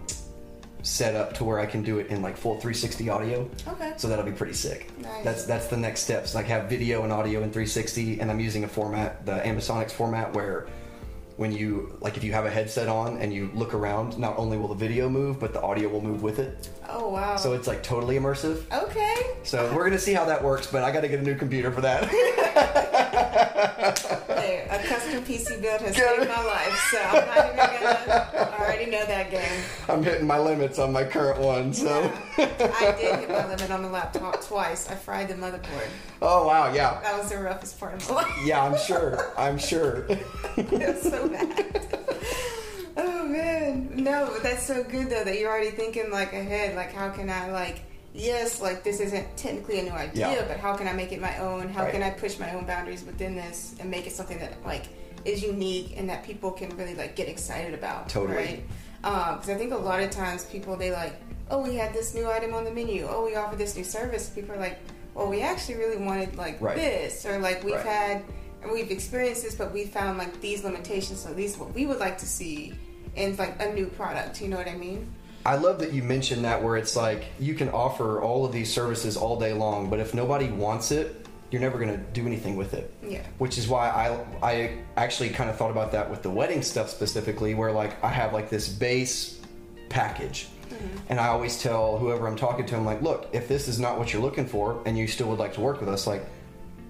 set 0.82 1.16
up 1.16 1.34
to 1.36 1.44
where 1.44 1.60
I 1.60 1.66
can 1.66 1.84
do 1.84 2.00
it 2.00 2.08
in 2.08 2.22
like 2.22 2.38
full 2.38 2.54
360 2.54 3.10
audio. 3.10 3.50
Okay. 3.68 3.94
So 3.98 4.08
that'll 4.08 4.26
be 4.26 4.32
pretty 4.32 4.54
sick. 4.54 4.98
Nice. 4.98 5.24
That's 5.24 5.46
that's 5.46 5.68
the 5.68 5.78
next 5.78 6.02
steps. 6.02 6.34
Like 6.34 6.46
have 6.48 6.70
video 6.70 7.04
and 7.04 7.12
audio 7.12 7.44
in 7.44 7.52
360, 7.52 8.22
and 8.22 8.32
I'm 8.32 8.40
using 8.40 8.64
a 8.64 8.68
format, 8.68 9.26
the 9.26 9.34
Ambisonics 9.34 9.92
format, 9.92 10.34
where 10.34 10.68
when 11.40 11.54
you 11.54 11.98
like 12.02 12.18
if 12.18 12.24
you 12.26 12.34
have 12.34 12.46
a 12.46 12.50
headset 12.50 12.90
on 12.90 13.18
and 13.20 13.34
you 13.34 13.50
look 13.54 13.74
around, 13.74 14.20
not 14.20 14.38
only 14.38 14.58
will 14.58 14.68
the 14.68 14.76
video 14.76 15.08
move, 15.08 15.40
but 15.40 15.54
the 15.54 15.62
audio 15.62 15.88
will 15.88 16.02
move 16.02 16.22
with 16.22 16.38
it. 16.38 16.70
Oh 16.90 17.08
wow. 17.08 17.38
So 17.38 17.54
it's 17.54 17.66
like 17.66 17.82
totally 17.82 18.18
immersive. 18.18 18.64
okay. 18.74 19.16
So 19.44 19.74
we're 19.74 19.86
gonna 19.86 19.98
see 19.98 20.14
how 20.14 20.26
that 20.26 20.44
works, 20.44 20.68
but 20.68 20.84
I 20.84 20.92
got 20.92 21.00
to 21.02 21.08
get 21.08 21.20
a 21.20 21.24
new 21.24 21.36
computer 21.36 21.72
for 21.72 21.80
that. 21.80 22.84
A 24.72 24.82
custom 24.88 25.24
PC 25.24 25.62
build 25.62 25.82
has 25.82 25.96
Get 25.96 26.10
saved 26.10 26.24
it? 26.24 26.30
my 26.30 26.44
life, 26.46 26.90
so 26.92 27.00
I'm 27.02 27.26
not 27.28 27.46
even 27.46 27.58
gonna. 27.58 28.30
I 28.34 28.58
already 28.64 28.86
know 28.92 29.06
that 29.06 29.32
game. 29.32 29.64
I'm 29.88 30.04
hitting 30.04 30.28
my 30.28 30.38
limits 30.40 30.80
on 30.80 30.92
my 30.94 31.04
current 31.04 31.40
one. 31.40 31.74
So, 31.74 32.12
I 32.38 32.96
did 33.00 33.20
hit 33.20 33.30
my 33.30 33.48
limit 33.48 33.70
on 33.72 33.82
the 33.82 33.90
laptop 33.90 34.42
twice. 34.44 34.90
I 34.90 34.96
fried 34.96 35.28
the 35.28 35.34
motherboard. 35.36 35.88
oh 36.22 36.46
wow, 36.48 36.72
yeah, 36.74 37.00
That 37.02 37.18
was 37.18 37.30
the 37.30 37.40
roughest 37.40 37.80
part 37.80 37.96
of 37.96 38.08
my 38.10 38.16
life. 38.16 38.32
yeah, 38.46 38.64
I'm 38.64 38.78
sure, 38.78 39.34
I'm 39.38 39.58
sure. 39.58 40.06
was 40.58 41.02
so 41.02 41.28
bad. 41.30 41.82
Oh 42.98 43.26
man, 43.28 43.90
no, 43.96 44.30
but 44.34 44.44
that's 44.44 44.66
so 44.66 44.84
good 44.84 45.10
though 45.10 45.24
that 45.24 45.40
you're 45.40 45.50
already 45.50 45.72
thinking 45.72 46.10
like 46.12 46.34
ahead. 46.34 46.76
Like, 46.76 46.94
how 46.94 47.10
can 47.10 47.30
I 47.30 47.52
like? 47.52 47.80
Yes, 48.14 48.62
like 48.62 48.84
this 48.84 49.00
isn't 49.00 49.38
technically 49.38 49.80
a 49.80 49.84
new 49.84 49.92
idea, 49.92 50.30
Yeah. 50.32 50.46
but 50.48 50.58
how 50.58 50.76
can 50.76 50.88
I 50.88 50.94
make 50.94 51.12
it 51.12 51.22
my 51.22 51.38
own? 51.38 51.70
How 51.70 51.84
Right. 51.84 51.92
can 51.94 52.04
I 52.04 52.10
push 52.10 52.40
my 52.40 52.54
own 52.56 52.66
boundaries 52.66 53.04
within 53.04 53.36
this 53.36 53.76
and 53.80 53.90
make 53.90 54.08
it 54.08 54.14
something 54.14 54.40
that 54.40 54.54
like 54.66 54.84
is 55.26 55.44
unique 55.44 55.94
and 55.98 56.10
that 56.10 56.24
people 56.24 56.52
can 56.52 56.76
really 56.78 56.96
like 56.96 57.16
get 57.16 57.28
excited 57.28 57.74
about? 57.74 58.10
Totally. 58.10 58.36
Right? 58.38 58.64
Um, 59.04 59.36
because 59.36 59.50
I 59.50 59.56
think 59.56 59.74
a 59.74 59.78
lot 59.78 60.02
of 60.02 60.10
times 60.10 60.46
people 60.46 60.76
they 60.76 60.92
like, 60.92 61.14
oh, 61.52 61.62
we 61.62 61.76
had 61.76 61.94
this 61.94 62.14
new 62.16 62.30
item 62.30 62.54
on 62.54 62.64
the 62.64 62.72
menu. 62.72 63.08
Oh, 63.10 63.26
we 63.26 63.36
offer 63.36 63.56
this 63.56 63.76
new 63.76 63.84
service. 63.84 64.30
People 64.30 64.56
are 64.56 64.60
like, 64.60 64.80
well, 65.14 65.28
we 65.28 65.42
actually 65.42 65.76
really 65.76 65.98
wanted 65.98 66.36
like 66.36 66.60
Right. 66.62 66.76
this, 66.76 67.26
or 67.26 67.38
like 67.40 67.64
we've 67.64 67.76
Right. 67.76 67.86
had 67.86 68.24
and 68.62 68.72
we've 68.72 68.92
experienced 68.92 69.44
this, 69.44 69.56
but 69.56 69.72
we 69.72 69.86
found 69.86 70.18
like 70.18 70.42
these 70.42 70.64
limitations. 70.64 71.22
So 71.22 71.34
these 71.34 71.58
what 71.58 71.74
we 71.74 71.86
would 71.86 72.00
like 72.00 72.18
to 72.18 72.26
see 72.26 72.74
in 73.16 73.36
like 73.38 73.62
a 73.62 73.72
new 73.74 73.86
product. 73.86 74.42
You 74.42 74.48
know 74.50 74.58
what 74.58 74.68
I 74.68 74.76
mean? 74.76 75.14
I 75.46 75.56
love 75.56 75.80
that 75.80 75.94
you 75.94 76.04
mentioned 76.04 76.44
that 76.46 76.62
where 76.62 76.78
it's 76.78 76.96
like 76.96 77.26
you 77.40 77.54
can 77.56 77.70
offer 77.70 78.22
all 78.22 78.46
of 78.46 78.52
these 78.52 78.72
services 78.72 79.18
all 79.18 79.40
day 79.40 79.54
long, 79.54 79.90
but 79.90 80.00
if 80.00 80.14
nobody 80.14 80.50
wants 80.50 80.92
it, 80.92 81.26
you're 81.52 81.62
never 81.62 81.80
going 81.80 81.92
to 81.92 81.98
do 81.98 82.28
anything 82.28 82.56
with 82.56 82.74
it. 82.74 82.94
Yeah. 83.02 83.26
Which 83.40 83.58
is 83.58 83.68
why 83.68 83.90
I 83.90 84.26
I 84.46 84.78
actually 84.98 85.30
kind 85.30 85.50
of 85.50 85.58
thought 85.58 85.72
about 85.72 85.92
that 85.94 86.10
with 86.10 86.22
the 86.22 86.30
wedding 86.30 86.62
stuff 86.62 86.90
specifically, 86.90 87.56
where 87.56 87.72
like 87.72 88.04
I 88.04 88.10
have 88.10 88.34
like 88.34 88.50
this 88.50 88.70
base 88.70 89.40
package. 89.90 90.48
Mm-hmm. 90.70 90.98
And 91.10 91.20
I 91.20 91.30
always 91.30 91.60
tell 91.60 91.98
whoever 91.98 92.28
I'm 92.28 92.36
talking 92.36 92.66
to, 92.68 92.76
I'm 92.76 92.86
like, 92.86 93.02
look, 93.02 93.30
if 93.34 93.48
this 93.48 93.68
is 93.68 93.80
not 93.80 93.98
what 93.98 94.14
you're 94.14 94.22
looking 94.22 94.46
for 94.46 94.84
and 94.86 94.96
you 94.96 95.08
still 95.08 95.28
would 95.30 95.40
like 95.40 95.54
to 95.56 95.62
work 95.62 95.80
with 95.80 95.90
us, 95.90 96.06
like, 96.06 96.24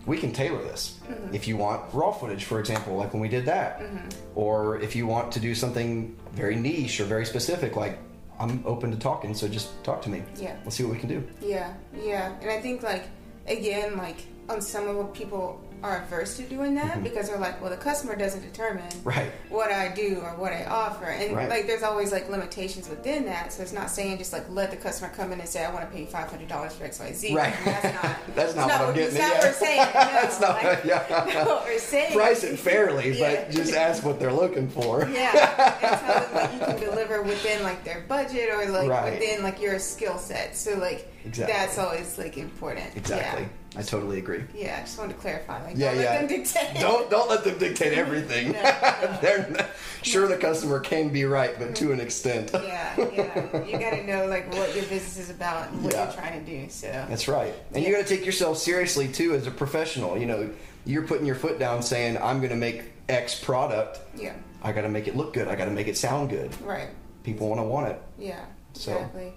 we 0.06 0.18
can 0.18 0.34
tailor 0.34 0.62
this. 0.62 1.00
Mm-hmm. 1.08 1.34
If 1.34 1.48
you 1.48 1.56
want 1.56 1.94
raw 1.94 2.12
footage, 2.12 2.44
for 2.44 2.60
example, 2.60 2.98
like 2.98 3.14
when 3.14 3.22
we 3.22 3.30
did 3.30 3.46
that, 3.46 3.80
mm-hmm. 3.80 4.10
or 4.36 4.82
if 4.82 4.98
you 4.98 5.08
want 5.08 5.32
to 5.32 5.40
do 5.40 5.56
something 5.56 6.18
very 6.34 6.58
niche 6.58 7.00
or 7.00 7.06
very 7.06 7.26
specific, 7.26 7.78
like, 7.78 7.98
I'm 8.40 8.64
open 8.66 8.92
to 8.92 8.98
talking, 8.98 9.34
so 9.34 9.48
just 9.48 9.84
talk 9.84 10.02
to 10.04 10.10
me. 10.10 10.24
Yeah. 10.38 10.56
Let's 10.64 10.76
see 10.78 10.84
what 10.84 10.94
we 10.94 11.00
can 11.00 11.10
do. 11.10 11.28
Yeah, 11.42 11.74
yeah. 11.94 12.34
And 12.42 12.50
I 12.50 12.62
think 12.62 12.84
like 12.84 13.04
again, 13.48 13.98
like 13.98 14.18
on 14.48 14.62
some 14.62 14.88
level 14.88 15.06
people 15.06 15.62
are 15.84 16.04
averse 16.04 16.36
to 16.38 16.44
doing 16.44 16.76
that 16.76 17.04
because 17.04 17.30
they're 17.30 17.38
like, 17.38 17.62
well 17.62 17.70
the 17.70 17.78
customer 17.78 18.16
doesn't 18.16 18.42
determine 18.42 18.84
Mm-hmm. 18.90 19.10
Right. 19.10 19.32
what 19.50 19.72
I 19.72 19.90
do 19.94 20.20
or 20.24 20.36
what 20.36 20.52
I 20.54 20.66
offer. 20.66 21.06
And 21.06 21.36
Right. 21.36 21.50
like 21.50 21.68
there's 21.68 21.84
always 21.84 22.12
like 22.12 22.30
limitations 22.30 22.90
within 22.90 23.26
that. 23.26 23.54
So 23.54 23.62
it's 23.64 23.72
not 23.74 23.90
saying 23.90 24.18
just 24.18 24.34
like 24.34 24.44
let 24.50 24.72
the 24.72 24.78
customer 24.78 25.12
come 25.16 25.32
in 25.32 25.40
and 25.40 25.48
say, 25.50 25.64
I 25.66 25.72
want 25.74 25.90
to 25.90 25.96
pay 25.96 26.06
five 26.06 26.30
hundred 26.30 26.48
dollars 26.50 26.74
for 26.76 26.86
XYZ. 26.86 27.34
Right. 27.36 27.54
That's 27.66 27.84
not 28.04 28.16
That's 28.36 28.56
not 28.56 28.68
what 28.70 28.82
I'm 28.82 28.96
getting 28.96 29.14
That's 29.18 29.22
not 29.22 29.36
what 29.36 29.44
we're 29.44 29.54
saying. 29.54 29.80
No, 29.90 29.94
That's 29.94 30.40
not 30.42 30.50
like, 30.64 30.64
what- 30.64 30.86
yeah. 30.86 31.46
what 31.46 31.66
we're 31.66 31.80
saying. 31.80 32.14
Price 32.14 32.44
it 32.44 32.60
fairly, 32.60 33.18
Yeah. 33.18 33.44
but 33.46 33.52
just 33.52 33.74
ask 33.74 34.04
what 34.04 34.20
they're 34.20 34.34
looking 34.34 34.70
for. 34.70 35.08
Yeah, 35.10 35.32
and 35.32 36.00
tell 36.00 36.20
them 36.20 36.34
what 36.34 36.54
you 36.54 36.60
can 36.60 36.90
deliver 36.90 37.22
within 37.22 37.64
like 37.64 37.84
their 37.84 38.02
budget 38.08 38.50
or 38.50 38.66
like 38.70 38.90
Right. 38.90 39.14
within 39.20 39.44
like 39.44 39.62
your 39.62 39.80
skill 39.80 40.18
set. 40.18 40.56
So 40.56 40.76
like 40.78 41.08
Exactly. 41.26 41.54
that's 41.56 41.78
always 41.78 42.18
like 42.18 42.38
important. 42.38 42.96
Exactly. 42.96 43.44
Yeah. 43.44 43.80
I 43.80 43.84
totally 43.84 44.18
agree. 44.18 44.44
Yeah, 44.56 44.78
I 44.78 44.82
just 44.82 44.98
wanted 44.98 45.14
to 45.14 45.20
clarify. 45.20 45.64
Like, 45.64 45.78
Yeah, 45.78 45.94
don't 45.94 46.02
yeah. 46.04 46.10
let 46.10 46.20
them 46.20 46.28
dictate. 46.40 46.82
Don't 46.82 47.10
don't 47.12 47.30
let 47.30 47.44
them 47.44 47.58
dictate 47.60 47.94
everything. 47.98 48.54
No, 48.54 48.62
no. 48.62 49.18
They're 49.22 49.50
not, 49.50 49.70
sure 50.02 50.28
the 50.28 50.38
customer 50.38 50.80
can 50.80 51.10
be 51.10 51.26
right, 51.26 51.54
but 51.60 51.76
to 51.76 51.92
an 51.92 52.00
extent. 52.00 52.50
Yeah, 52.54 52.96
yeah. 53.14 53.66
You 53.66 53.78
got 53.78 53.92
to 53.92 54.04
know 54.08 54.26
like 54.28 54.52
what 54.54 54.74
your 54.76 54.86
business 54.86 55.18
is 55.20 55.30
about 55.30 55.70
and 55.72 55.84
what 55.84 55.94
Yeah. 55.94 56.06
you're 56.06 56.14
trying 56.14 56.44
to 56.44 56.52
do. 56.52 56.70
So 56.70 56.88
That's 57.10 57.28
right. 57.28 57.54
And 57.74 57.84
you 57.86 57.92
got 57.96 58.06
to 58.08 58.16
take 58.16 58.26
yourself 58.26 58.58
seriously 58.58 59.08
too 59.08 59.34
as 59.36 59.46
a 59.46 59.52
professional. 59.52 60.18
You 60.18 60.26
know, 60.26 60.50
you're 60.86 61.06
putting 61.06 61.26
your 61.28 61.36
foot 61.36 61.60
down 61.60 61.84
saying, 61.84 62.18
"I'm 62.18 62.38
going 62.40 62.50
to 62.50 62.56
make 62.56 62.84
X 63.08 63.40
product. 63.44 64.00
yeah, 64.16 64.34
I 64.64 64.72
got 64.72 64.82
to 64.82 64.90
make 64.90 65.08
it 65.08 65.16
look 65.16 65.34
good. 65.34 65.48
I 65.48 65.56
got 65.56 65.66
to 65.66 65.72
make 65.72 65.88
it 65.88 65.98
sound 65.98 66.30
good. 66.32 66.60
right. 66.62 66.88
People 67.24 67.50
want 67.50 67.60
to 67.62 67.66
want 67.66 67.88
it." 67.90 68.02
Yeah, 68.18 68.46
So 68.74 68.94
Exactly. 68.94 69.34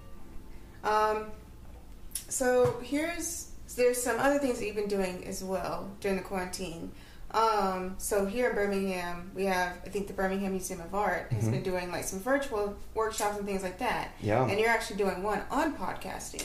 Um, 0.84 1.26
so 2.32 2.78
here's 2.82 3.50
there's 3.76 4.02
some 4.02 4.18
other 4.18 4.38
things 4.38 4.58
that 4.58 4.66
you've 4.66 4.76
been 4.76 4.88
doing 4.88 5.24
as 5.26 5.42
well 5.42 5.90
during 6.00 6.16
the 6.16 6.22
quarantine. 6.22 6.90
Um, 7.30 7.94
so 7.96 8.26
here 8.26 8.50
in 8.50 8.54
Birmingham, 8.54 9.30
we 9.34 9.46
have 9.46 9.72
I 9.86 9.88
think 9.88 10.06
the 10.06 10.12
Birmingham 10.12 10.52
Museum 10.52 10.80
of 10.80 10.94
Art 10.94 11.32
has 11.32 11.44
Mhm. 11.44 11.50
been 11.52 11.62
doing 11.62 11.90
like 11.90 12.04
some 12.04 12.20
virtual 12.20 12.76
workshops 12.94 13.36
and 13.38 13.46
things 13.46 13.62
like 13.62 13.78
that. 13.78 14.08
Yeah. 14.20 14.44
And 14.46 14.58
you're 14.60 14.68
actually 14.68 14.96
doing 14.96 15.22
one 15.22 15.40
on 15.50 15.74
podcasting, 15.74 16.44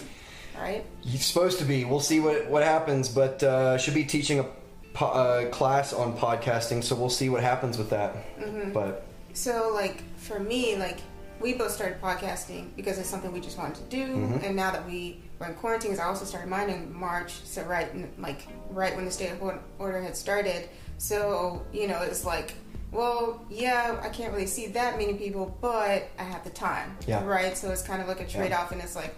right? 0.58 0.86
He's 1.02 1.26
supposed 1.26 1.60
to 1.60 1.66
be. 1.66 1.84
We'll 1.84 2.00
see 2.00 2.20
what 2.22 2.50
what 2.50 2.64
happens, 2.64 3.10
but 3.10 3.44
uh, 3.44 3.78
should 3.78 3.94
be 3.94 4.06
teaching 4.06 4.40
a 4.40 4.46
po- 4.94 5.08
uh, 5.08 5.50
class 5.50 5.92
on 5.92 6.18
podcasting, 6.18 6.82
so 6.84 6.96
we'll 6.96 7.10
see 7.10 7.28
what 7.30 7.44
happens 7.44 7.78
with 7.78 7.90
that. 7.90 8.16
Mm-hmm. 8.40 8.72
But 8.72 9.04
So 9.34 9.72
like 9.74 10.02
for 10.18 10.40
me, 10.40 10.78
like 10.78 11.00
we 11.42 11.54
both 11.54 11.72
started 11.74 12.02
podcasting 12.02 12.70
because 12.78 12.98
it's 12.98 13.10
something 13.10 13.32
we 13.34 13.42
just 13.42 13.58
wanted 13.58 13.76
to 13.76 13.84
do, 13.96 14.06
Mhm. 14.16 14.44
and 14.46 14.56
now 14.56 14.72
that 14.72 14.86
we 14.88 15.22
were 15.40 15.48
in 15.48 15.54
quarantine, 15.56 15.92
'cause 15.92 16.00
I 16.00 16.06
also 16.06 16.26
started 16.26 16.50
mine 16.50 16.70
in 16.70 16.94
March, 16.94 17.34
so 17.46 17.64
right 17.64 17.90
like 18.20 18.48
right 18.70 18.96
when 18.96 19.06
the 19.06 19.12
state 19.12 19.32
of 19.32 19.42
or- 19.42 19.60
order 19.80 20.02
had 20.02 20.16
started. 20.18 20.70
So 20.98 21.64
you 21.72 21.88
know, 21.88 22.02
it's 22.02 22.26
like, 22.26 22.54
well, 22.92 23.46
yeah, 23.50 23.98
I 24.02 24.10
can't 24.10 24.32
really 24.34 24.48
see 24.48 24.68
that 24.68 24.98
many 24.98 25.14
people, 25.14 25.58
but 25.62 26.10
I 26.18 26.24
have 26.24 26.44
the 26.44 26.50
time, 26.50 26.98
Yeah. 27.06 27.24
right? 27.26 27.56
So 27.58 27.70
it's 27.72 27.82
kind 27.84 28.02
of 28.02 28.08
like 28.08 28.20
a 28.22 28.26
trade 28.28 28.52
off, 28.54 28.72
and 28.72 28.82
it's 28.82 28.96
like. 28.96 29.14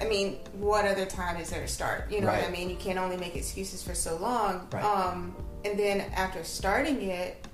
I 0.00 0.04
mean, 0.04 0.38
what 0.52 0.84
other 0.84 1.06
time 1.06 1.38
is 1.40 1.50
there 1.50 1.62
to 1.62 1.66
start? 1.66 2.08
You 2.12 2.20
know 2.20 2.28
what 2.28 2.44
I 2.44 2.50
mean? 2.50 2.68
You 2.70 2.76
can't 2.76 2.98
only 2.98 3.16
make 3.16 3.34
excuses 3.34 3.82
for 3.82 3.94
so 3.94 4.16
long. 4.16 4.68
Right. 4.70 4.84
Um, 4.84 5.34
and 5.64 5.76
then 5.78 6.02
after 6.14 6.44
starting 6.44 7.02
it, 7.02 7.44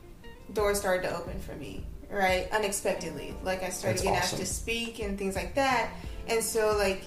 doors 0.52 0.78
started 0.80 1.08
to 1.08 1.16
open 1.16 1.38
for 1.40 1.54
me, 1.54 1.86
right? 2.10 2.50
Unexpectedly. 2.52 3.34
Like 3.44 3.62
I 3.62 3.70
started 3.70 3.94
That's 3.98 4.02
getting 4.02 4.18
awesome. 4.18 4.36
asked 4.40 4.46
to 4.46 4.46
speak 4.46 4.98
and 4.98 5.16
things 5.16 5.36
like 5.36 5.54
that. 5.54 5.90
And 6.26 6.42
so 6.44 6.76
like 6.76 7.04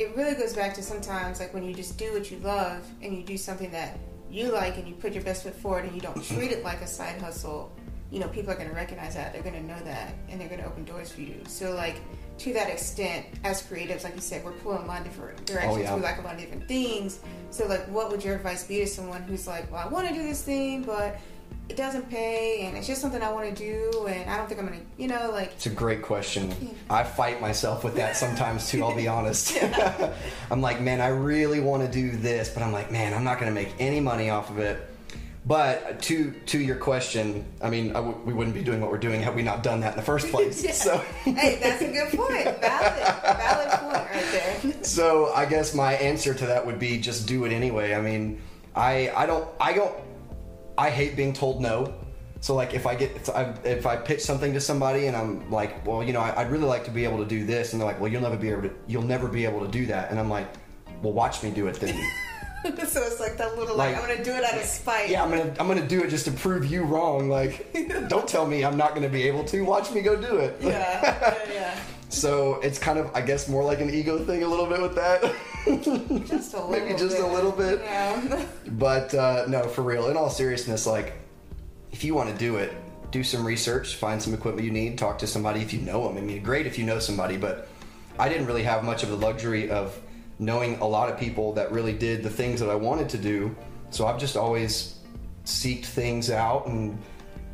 it 0.00 0.16
really 0.16 0.34
goes 0.34 0.54
back 0.54 0.72
to 0.72 0.82
sometimes 0.82 1.40
like 1.40 1.52
when 1.52 1.62
you 1.62 1.74
just 1.74 1.98
do 1.98 2.10
what 2.14 2.30
you 2.30 2.38
love 2.38 2.82
and 3.02 3.14
you 3.14 3.22
do 3.22 3.36
something 3.36 3.70
that 3.70 3.98
you 4.30 4.50
like 4.50 4.78
and 4.78 4.88
you 4.88 4.94
put 4.94 5.12
your 5.12 5.22
best 5.22 5.42
foot 5.42 5.54
forward 5.54 5.84
and 5.84 5.94
you 5.94 6.00
don't 6.00 6.24
treat 6.24 6.50
it 6.50 6.64
like 6.64 6.80
a 6.80 6.86
side 6.86 7.20
hustle, 7.20 7.70
you 8.10 8.18
know, 8.18 8.28
people 8.28 8.50
are 8.50 8.56
gonna 8.56 8.72
recognize 8.72 9.14
that. 9.14 9.34
They're 9.34 9.42
gonna 9.42 9.62
know 9.62 9.78
that 9.84 10.14
and 10.30 10.40
they're 10.40 10.48
gonna 10.48 10.64
open 10.64 10.84
doors 10.84 11.12
for 11.12 11.20
you. 11.20 11.42
So 11.46 11.74
like 11.74 11.96
to 12.38 12.54
that 12.54 12.70
extent, 12.70 13.26
as 13.44 13.62
creatives, 13.62 14.02
like 14.02 14.14
you 14.14 14.22
said, 14.22 14.42
we're 14.42 14.52
pulling 14.52 14.84
a 14.84 14.86
lot 14.86 15.00
of 15.00 15.04
different 15.04 15.44
directions. 15.44 15.76
Oh, 15.76 15.80
yeah. 15.82 15.94
We 15.94 16.00
like 16.00 16.16
a 16.16 16.22
lot 16.22 16.34
of 16.34 16.40
different 16.40 16.66
things. 16.66 17.20
So 17.50 17.66
like 17.66 17.86
what 17.88 18.10
would 18.10 18.24
your 18.24 18.36
advice 18.36 18.64
be 18.66 18.78
to 18.78 18.86
someone 18.86 19.22
who's 19.24 19.46
like, 19.46 19.70
Well, 19.70 19.86
I 19.86 19.90
wanna 19.90 20.14
do 20.14 20.22
this 20.22 20.42
thing 20.42 20.82
but 20.82 21.18
it 21.68 21.76
doesn't 21.76 22.10
pay 22.10 22.62
and 22.66 22.76
it's 22.76 22.86
just 22.88 23.00
something 23.00 23.22
I 23.22 23.30
want 23.32 23.54
to 23.56 23.64
do 23.64 24.06
and 24.06 24.28
I 24.28 24.36
don't 24.36 24.48
think 24.48 24.60
I'm 24.60 24.66
gonna 24.66 24.80
you 24.98 25.06
know 25.06 25.30
like 25.32 25.52
it's 25.52 25.66
a 25.66 25.70
great 25.70 26.02
question. 26.02 26.52
I 26.88 27.04
fight 27.04 27.40
myself 27.40 27.84
with 27.84 27.94
that 27.96 28.16
sometimes 28.16 28.68
too. 28.68 28.82
I'll 28.84 28.96
be 28.96 29.06
honest. 29.18 29.56
I'm 30.50 30.60
like, 30.60 30.80
man, 30.80 31.00
I 31.00 31.08
really 31.08 31.60
want 31.60 31.84
to 31.84 31.90
do 31.90 32.16
this, 32.16 32.48
but 32.48 32.62
I'm 32.62 32.72
like, 32.72 32.90
man, 32.90 33.14
I'm 33.14 33.24
not 33.24 33.38
going 33.38 33.54
to 33.54 33.54
make 33.54 33.72
any 33.78 34.00
money 34.00 34.30
off 34.30 34.50
of 34.50 34.58
it. 34.58 34.84
But 35.46 35.82
uh, 35.84 35.92
to 36.02 36.32
to 36.46 36.58
your 36.58 36.76
question, 36.76 37.46
I 37.62 37.70
mean, 37.70 37.90
I 37.90 37.94
w- 37.94 38.18
we 38.26 38.34
wouldn't 38.34 38.54
be 38.54 38.62
doing 38.62 38.80
what 38.80 38.90
we're 38.90 38.98
doing 38.98 39.22
had 39.22 39.34
we 39.34 39.42
not 39.42 39.62
done 39.62 39.80
that 39.80 39.92
in 39.92 39.96
the 39.96 40.02
first 40.04 40.28
place. 40.32 40.62
Yeah. 40.62 40.72
So. 40.72 40.98
hey 41.24 41.58
that's 41.62 41.80
a 41.80 41.90
good 41.90 42.10
point 42.18 42.44
valid 42.60 43.24
valid 43.24 43.70
point 43.80 44.10
right 44.10 44.28
there 44.32 44.84
so 44.84 45.32
I 45.32 45.46
guess 45.46 45.74
my 45.74 45.94
answer 45.94 46.34
to 46.34 46.46
that 46.46 46.66
would 46.66 46.78
be 46.78 46.98
just 46.98 47.26
do 47.26 47.44
it 47.46 47.52
anyway. 47.52 47.94
I 47.94 48.02
mean, 48.02 48.40
I 48.76 49.10
I 49.16 49.24
don't 49.26 49.48
I 49.58 49.72
don't 49.72 49.94
I 50.78 50.90
hate 50.90 51.16
being 51.16 51.32
told 51.32 51.60
no. 51.60 51.94
So 52.40 52.54
like 52.54 52.72
if 52.72 52.86
I 52.86 52.94
get 52.94 53.14
if 53.16 53.28
I, 53.28 53.54
if 53.64 53.84
I 53.86 53.96
pitch 53.96 54.20
something 54.22 54.54
to 54.54 54.60
somebody 54.60 55.06
and 55.06 55.16
I'm 55.16 55.50
like, 55.50 55.86
well, 55.86 56.02
you 56.02 56.12
know, 56.14 56.20
I, 56.20 56.40
I'd 56.40 56.50
really 56.50 56.64
like 56.64 56.84
to 56.84 56.90
be 56.90 57.04
able 57.04 57.18
to 57.18 57.26
do 57.26 57.44
this, 57.44 57.72
and 57.72 57.80
they're 57.80 57.86
like, 57.88 58.00
well, 58.00 58.10
you'll 58.10 58.22
never 58.22 58.36
be 58.36 58.48
able 58.50 58.62
to 58.62 58.70
you'll 58.86 59.02
never 59.02 59.28
be 59.28 59.44
able 59.44 59.60
to 59.60 59.68
do 59.68 59.86
that, 59.86 60.10
and 60.10 60.18
I'm 60.18 60.30
like, 60.30 60.48
well, 61.02 61.12
watch 61.12 61.42
me 61.42 61.50
do 61.50 61.66
it 61.66 61.74
then. 61.80 61.94
so 62.64 63.02
it's 63.02 63.20
like 63.20 63.36
that 63.38 63.56
little 63.58 63.76
like, 63.76 63.94
Like- 63.94 64.02
I'm 64.02 64.08
gonna 64.08 64.24
do 64.24 64.32
it 64.32 64.44
out 64.44 64.54
of 64.54 64.64
spite 64.64 65.08
yeah, 65.10 65.22
I'm 65.22 65.30
gonna 65.30 65.54
I'm 65.58 65.66
gonna 65.68 65.86
do 65.86 66.02
it 66.02 66.08
just 66.08 66.24
to 66.26 66.30
prove 66.30 66.64
you 66.70 66.84
wrong. 66.84 67.28
Like, 67.28 67.74
don't 68.08 68.26
tell 68.28 68.46
me 68.46 68.64
I'm 68.64 68.76
not 68.76 68.94
gonna 68.94 69.08
be 69.08 69.24
able 69.24 69.44
to. 69.44 69.60
Watch 69.62 69.90
me 69.92 70.00
go 70.00 70.16
do 70.20 70.38
it. 70.38 70.56
yeah 70.60 71.02
yeah, 71.02 71.52
yeah. 71.52 71.80
So 72.08 72.54
it's 72.60 72.76
kind 72.78 72.98
of 72.98 73.08
I 73.14 73.20
guess 73.20 73.48
more 73.48 73.62
like 73.62 73.80
an 73.80 73.88
ego 73.88 74.18
thing 74.18 74.42
a 74.42 74.48
little 74.48 74.66
bit 74.66 74.80
with 74.82 74.94
that. 74.96 75.22
just 76.26 76.54
a 76.54 76.64
little 76.64 76.70
Maybe 76.70 76.98
just 76.98 77.16
bit. 77.16 77.24
a 77.24 77.26
little 77.26 77.52
bit. 77.52 77.80
yeah 77.82 78.44
But 78.72 79.14
uh, 79.14 79.44
no, 79.48 79.64
for 79.64 79.82
real. 79.82 80.08
In 80.08 80.16
all 80.16 80.30
seriousness, 80.30 80.86
like 80.86 81.14
if 81.92 82.04
you 82.04 82.14
want 82.14 82.30
to 82.30 82.36
do 82.36 82.56
it, 82.56 82.72
do 83.10 83.24
some 83.24 83.44
research, 83.44 83.96
find 83.96 84.22
some 84.22 84.32
equipment 84.34 84.64
you 84.64 84.72
need, 84.72 84.96
talk 84.96 85.18
to 85.18 85.26
somebody 85.26 85.60
if 85.60 85.72
you 85.72 85.80
know 85.80 86.06
them. 86.06 86.16
I 86.16 86.20
mean, 86.20 86.42
great 86.42 86.66
if 86.66 86.78
you 86.78 86.84
know 86.84 86.98
somebody, 86.98 87.36
but 87.36 87.68
I 88.18 88.28
didn't 88.28 88.46
really 88.46 88.62
have 88.62 88.84
much 88.84 89.02
of 89.02 89.08
the 89.10 89.16
luxury 89.16 89.70
of 89.70 90.00
knowing 90.38 90.78
a 90.78 90.86
lot 90.86 91.10
of 91.12 91.18
people 91.18 91.52
that 91.54 91.70
really 91.72 91.92
did 91.92 92.22
the 92.22 92.30
things 92.30 92.60
that 92.60 92.70
I 92.70 92.74
wanted 92.74 93.08
to 93.10 93.18
do. 93.18 93.54
So 93.90 94.06
I've 94.06 94.18
just 94.18 94.36
always 94.36 94.98
seeked 95.44 95.86
things 95.86 96.30
out 96.30 96.66
and 96.66 96.98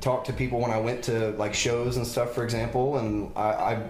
talked 0.01 0.27
to 0.27 0.33
people 0.33 0.61
when 0.61 0.71
I 0.71 0.79
went 0.79 1.03
to 1.05 1.31
like 1.33 1.55
shows 1.55 1.97
and 1.97 2.07
stuff, 2.07 2.35
for 2.35 2.45
example. 2.45 2.99
And 2.99 3.33
I, 3.35 3.41
I, 3.43 3.89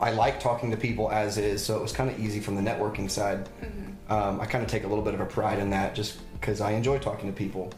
I 0.00 0.10
like 0.12 0.40
talking 0.40 0.70
to 0.70 0.76
people 0.76 1.10
as 1.10 1.38
is, 1.38 1.64
so 1.64 1.76
it 1.76 1.82
was 1.82 1.92
kind 1.92 2.08
of 2.10 2.18
easy 2.20 2.40
from 2.40 2.54
the 2.56 2.62
networking 2.62 3.10
side. 3.10 3.48
Um, 4.08 4.40
I 4.40 4.46
kind 4.46 4.64
of 4.64 4.70
take 4.70 4.84
a 4.84 4.86
little 4.88 5.04
bit 5.04 5.12
of 5.14 5.20
a 5.20 5.26
pride 5.26 5.58
in 5.58 5.70
that, 5.70 5.94
just 5.94 6.18
because 6.40 6.60
I 6.60 6.72
enjoy 6.72 6.98
talking 6.98 7.28
to 7.30 7.36
people. 7.36 7.70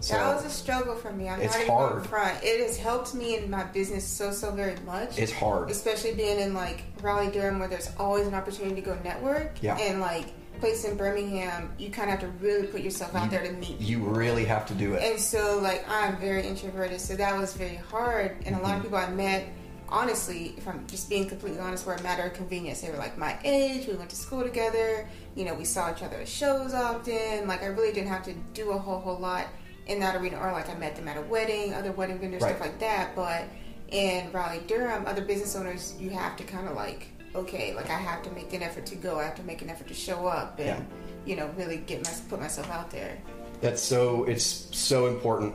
So 0.00 0.14
that 0.14 0.34
was 0.36 0.44
a 0.44 0.50
struggle 0.50 0.94
for 0.94 1.12
me 1.12 1.28
I'm 1.28 1.40
It's 1.40 1.54
not 1.54 1.62
even 1.64 1.74
hard. 1.74 2.06
front 2.06 2.38
it 2.44 2.60
has 2.64 2.76
helped 2.76 3.14
me 3.16 3.36
in 3.36 3.50
my 3.50 3.64
business 3.64 4.04
so 4.06 4.30
so 4.30 4.52
very 4.52 4.76
much 4.86 5.18
it's 5.18 5.32
hard. 5.32 5.72
especially 5.72 6.14
being 6.14 6.38
in 6.38 6.54
like 6.54 6.84
Raleigh 7.02 7.32
Durham 7.32 7.58
where 7.58 7.66
there's 7.66 7.90
always 7.98 8.28
an 8.28 8.34
opportunity 8.34 8.76
to 8.76 8.80
go 8.80 8.96
network 9.02 9.60
Yeah. 9.60 9.76
and 9.76 10.00
like 10.00 10.26
place 10.60 10.84
in 10.84 10.96
Birmingham 10.96 11.72
you 11.78 11.90
kind 11.90 12.10
of 12.12 12.20
have 12.20 12.30
to 12.30 12.36
really 12.40 12.68
put 12.68 12.82
yourself 12.82 13.12
out 13.16 13.28
there 13.32 13.42
to 13.42 13.50
meet 13.54 13.80
You 13.80 13.98
really 13.98 14.44
have 14.44 14.66
to 14.66 14.74
do 14.74 14.94
it. 14.94 15.02
And 15.02 15.18
so, 15.18 15.58
like, 15.60 15.84
I'm 15.90 16.16
very 16.18 16.46
introverted, 16.46 17.00
so 17.00 17.16
that 17.16 17.36
was 17.36 17.54
very 17.54 17.74
hard. 17.90 18.36
And 18.46 18.54
a 18.54 18.58
lot 18.60 18.68
Mm-hmm. 18.68 18.76
of 18.76 18.82
people 18.84 18.98
I 18.98 19.10
met, 19.10 19.48
honestly, 19.90 20.54
if 20.56 20.66
I'm 20.68 20.86
just 20.86 21.08
being 21.08 21.28
completely 21.28 21.58
honest, 21.60 21.86
were 21.86 21.94
a 21.94 22.02
matter 22.02 22.22
of 22.24 22.34
convenience. 22.34 22.80
They 22.80 22.90
were 22.90 22.96
like 22.98 23.16
my 23.18 23.38
age, 23.44 23.86
we 23.86 23.94
went 23.94 24.10
to 24.10 24.16
school 24.16 24.42
together, 24.42 25.08
you 25.34 25.44
know, 25.44 25.54
we 25.54 25.64
saw 25.64 25.92
each 25.94 26.02
other 26.02 26.16
at 26.16 26.28
shows 26.28 26.74
often. 26.74 27.46
Like, 27.46 27.62
I 27.62 27.66
really 27.66 27.92
didn't 27.92 28.08
have 28.08 28.24
to 28.24 28.34
do 28.54 28.70
a 28.70 28.78
whole, 28.78 29.00
whole 29.00 29.18
lot 29.18 29.46
in 29.86 30.00
that 30.00 30.16
arena. 30.16 30.36
Or, 30.38 30.52
like, 30.52 30.68
I 30.68 30.74
met 30.74 30.96
them 30.96 31.08
at 31.08 31.16
a 31.16 31.22
wedding, 31.22 31.74
other 31.74 31.92
wedding 31.92 32.18
vendors, 32.18 32.42
Right. 32.42 32.50
stuff 32.56 32.60
like 32.66 32.78
that. 32.80 33.14
But 33.16 33.44
in 33.88 34.30
Raleigh, 34.32 34.62
Durham, 34.66 35.06
other 35.06 35.22
business 35.22 35.56
owners, 35.56 35.94
you 35.98 36.10
have 36.10 36.36
to 36.36 36.44
kind 36.44 36.68
of 36.68 36.74
like, 36.76 37.08
okay, 37.34 37.74
like, 37.74 37.88
I 37.90 37.98
have 37.98 38.22
to 38.24 38.30
make 38.32 38.52
an 38.52 38.62
effort 38.62 38.84
to 38.86 38.96
go, 38.96 39.18
I 39.18 39.24
have 39.24 39.36
to 39.36 39.42
make 39.44 39.62
an 39.62 39.70
effort 39.70 39.88
to 39.88 39.94
show 39.94 40.26
up 40.26 40.58
and, 40.58 40.66
Yeah. 40.68 40.80
you 41.24 41.36
know, 41.36 41.48
really 41.56 41.78
get 41.78 42.04
my, 42.04 42.10
put 42.28 42.40
myself 42.40 42.70
out 42.70 42.90
there. 42.90 43.16
That's 43.60 43.82
so 43.82 44.24
it's 44.24 44.68
so 44.76 45.06
important. 45.08 45.54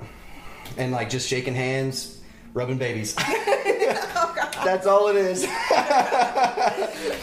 And 0.77 0.91
like 0.91 1.09
just 1.09 1.27
shaking 1.27 1.55
hands, 1.55 2.19
rubbing 2.53 2.77
babies. 2.77 3.15
That's 4.65 4.87
all 4.87 5.07
it 5.09 5.15
is. 5.17 5.45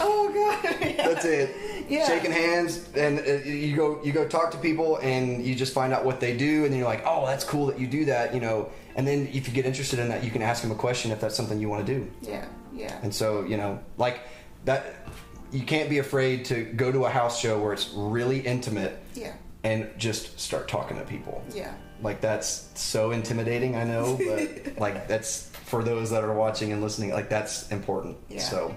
Oh, 0.02 0.30
God. 0.33 0.96
That's 0.96 1.24
it. 1.24 1.54
Yeah. 1.88 2.06
Shaking 2.06 2.30
hands, 2.30 2.88
and 2.94 3.18
uh, 3.18 3.33
you 3.48 3.74
go 3.74 4.00
you 4.04 4.12
go 4.12 4.26
talk 4.28 4.50
to 4.52 4.59
people, 4.59 4.98
and 4.98 5.44
you 5.44 5.54
just 5.56 5.74
find 5.74 5.92
out 5.92 6.04
what 6.04 6.20
they 6.20 6.37
do, 6.37 6.62
and 6.64 6.72
then 6.72 6.78
you're 6.78 6.87
like, 6.88 7.02
oh, 7.04 7.26
that's 7.26 7.42
cool 7.44 7.66
that 7.66 7.80
you 7.80 7.87
do 7.88 8.04
that, 8.04 8.33
you 8.33 8.40
know. 8.40 8.70
And 8.94 9.06
then 9.06 9.28
if 9.33 9.48
you 9.48 9.54
get 9.54 9.66
interested 9.66 9.98
in 9.98 10.09
that, 10.09 10.22
you 10.22 10.30
can 10.30 10.40
ask 10.42 10.62
them 10.62 10.70
a 10.70 10.74
question 10.76 11.11
if 11.11 11.20
that's 11.20 11.35
something 11.35 11.59
you 11.61 11.68
want 11.68 11.85
to 11.87 11.92
do. 11.94 12.09
Yeah, 12.22 12.46
yeah. 12.72 12.96
And 13.02 13.12
so, 13.12 13.42
you 13.44 13.56
know, 13.56 13.80
like 13.98 14.20
that, 14.66 15.09
you 15.50 15.62
can't 15.62 15.90
be 15.90 15.98
afraid 15.98 16.44
to 16.46 16.62
go 16.64 16.92
to 16.92 17.06
a 17.06 17.11
house 17.11 17.40
show 17.40 17.61
where 17.61 17.72
it's 17.72 17.90
really 17.94 18.38
intimate 18.40 18.98
Yeah, 19.14 19.33
and 19.64 19.88
just 19.98 20.38
start 20.38 20.68
talking 20.68 20.96
to 20.98 21.04
people. 21.04 21.42
yeah. 21.52 21.74
Like 22.03 22.21
that's 22.21 22.69
so 22.75 23.11
intimidating, 23.11 23.77
I 23.77 23.85
know, 23.85 24.19
but 24.19 24.79
like 24.79 25.07
that's 25.09 25.49
for 25.67 25.83
those 25.85 26.11
that 26.11 26.25
are 26.25 26.35
watching 26.35 26.73
and 26.73 26.81
listening, 26.83 27.11
like 27.11 27.29
that's 27.29 27.71
important. 27.71 28.17
Yeah. 28.29 28.41
So 28.41 28.75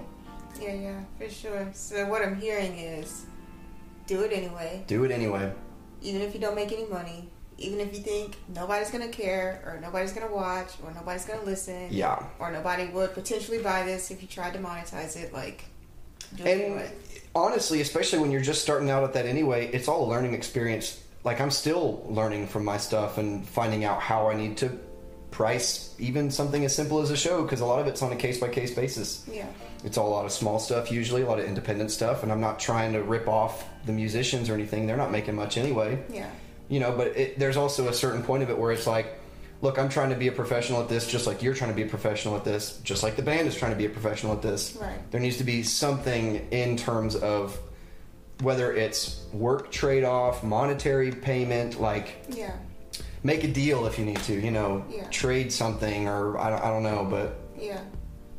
Yeah, 0.60 0.74
yeah, 0.74 1.00
for 1.18 1.28
sure. 1.28 1.68
So 1.72 2.06
what 2.06 2.22
I'm 2.22 2.36
hearing 2.40 2.78
is 2.78 3.26
do 4.06 4.22
it 4.22 4.32
anyway, 4.32 4.84
do 4.86 5.04
it 5.04 5.10
anyway. 5.10 5.52
even 6.02 6.20
if 6.22 6.34
you 6.34 6.40
don't 6.40 6.54
make 6.54 6.70
any 6.72 6.86
money, 6.86 7.28
even 7.58 7.80
if 7.80 7.94
you 7.94 8.00
think 8.02 8.36
nobody's 8.54 8.90
gonna 8.90 9.08
care 9.08 9.62
or 9.64 9.80
nobody's 9.80 10.12
gonna 10.12 10.32
watch 10.32 10.70
or 10.82 10.92
nobody's 10.92 11.24
gonna 11.24 11.42
listen. 11.44 11.88
Yeah. 11.90 12.22
Or 12.38 12.50
nobody 12.52 12.86
would 12.86 13.14
potentially 13.14 13.58
buy 13.62 13.84
this 13.84 14.10
if 14.10 14.20
you 14.22 14.28
tried 14.28 14.52
to 14.54 14.58
monetize 14.58 15.16
it, 15.16 15.32
like 15.32 15.64
do 16.36 16.44
it 16.44 16.48
And 16.50 16.60
anyway. 16.62 16.92
honestly, 17.34 17.80
especially 17.80 18.18
when 18.18 18.30
you're 18.30 18.40
just 18.42 18.62
starting 18.62 18.90
out 18.90 19.02
at 19.04 19.12
that 19.14 19.26
anyway, 19.26 19.68
it's 19.72 19.88
all 19.88 20.04
a 20.06 20.08
learning 20.10 20.34
experience. 20.34 21.00
Like 21.24 21.40
I'm 21.40 21.50
still 21.50 22.04
learning 22.08 22.46
from 22.48 22.64
my 22.64 22.76
stuff 22.76 23.18
and 23.18 23.46
finding 23.48 23.84
out 23.84 24.00
how 24.00 24.28
I 24.28 24.34
need 24.36 24.58
to 24.58 24.78
price 25.30 25.94
even 25.98 26.30
something 26.30 26.64
as 26.64 26.74
simple 26.74 27.00
as 27.00 27.10
a 27.10 27.16
show 27.16 27.42
because 27.42 27.60
a 27.60 27.66
lot 27.66 27.80
of 27.80 27.88
it's 27.88 28.02
on 28.02 28.12
a 28.12 28.16
case 28.16 28.38
by 28.38 28.48
case 28.48 28.72
basis. 28.72 29.24
Yeah. 29.30 29.46
It's 29.82 29.98
all 29.98 30.08
a 30.08 30.14
lot 30.14 30.24
of 30.24 30.32
small 30.32 30.58
stuff 30.58 30.92
usually, 30.92 31.22
a 31.22 31.26
lot 31.26 31.38
of 31.38 31.46
independent 31.46 31.90
stuff, 31.90 32.22
and 32.22 32.30
I'm 32.30 32.40
not 32.40 32.60
trying 32.60 32.92
to 32.92 33.02
rip 33.02 33.26
off 33.26 33.64
the 33.84 33.92
musicians 33.92 34.48
or 34.48 34.54
anything. 34.54 34.86
They're 34.86 34.96
not 34.96 35.10
making 35.10 35.34
much 35.34 35.56
anyway. 35.56 36.02
Yeah. 36.08 36.30
you 36.68 36.80
know 36.80 36.92
but 36.96 37.08
it, 37.08 37.38
there's 37.38 37.56
also 37.56 37.88
a 37.88 37.92
certain 37.92 38.22
point 38.22 38.42
of 38.42 38.50
it 38.50 38.56
where 38.56 38.70
it's 38.72 38.86
like 38.86 39.20
look, 39.64 39.78
I'm 39.78 39.88
trying 39.88 40.10
to 40.10 40.16
be 40.16 40.28
a 40.28 40.32
professional 40.32 40.82
at 40.82 40.90
this, 40.90 41.06
just 41.06 41.26
like 41.26 41.42
you're 41.42 41.54
trying 41.54 41.70
to 41.70 41.76
be 41.76 41.82
a 41.82 41.88
professional 41.88 42.36
at 42.36 42.44
this, 42.44 42.78
just 42.84 43.02
like 43.02 43.16
the 43.16 43.22
band 43.22 43.48
is 43.48 43.56
trying 43.56 43.72
to 43.72 43.78
be 43.78 43.86
a 43.86 43.90
professional 43.90 44.34
at 44.34 44.42
this. 44.42 44.76
Right. 44.76 45.10
There 45.10 45.20
needs 45.20 45.38
to 45.38 45.44
be 45.44 45.62
something 45.62 46.46
in 46.50 46.76
terms 46.76 47.16
of 47.16 47.58
whether 48.42 48.72
it's 48.72 49.22
work 49.32 49.70
trade 49.70 50.04
off, 50.04 50.42
monetary 50.42 51.10
payment, 51.12 51.80
like 51.80 52.24
Yeah. 52.28 52.52
make 53.22 53.44
a 53.44 53.48
deal 53.48 53.86
if 53.86 53.98
you 53.98 54.04
need 54.04 54.18
to, 54.24 54.34
you 54.34 54.50
know, 54.50 54.84
Yeah. 54.90 55.04
trade 55.10 55.52
something 55.52 56.08
or 56.08 56.36
I 56.38 56.50
don't, 56.50 56.62
I 56.62 56.68
don't 56.68 56.82
know, 56.82 57.06
but 57.08 57.36
Yeah, 57.58 57.80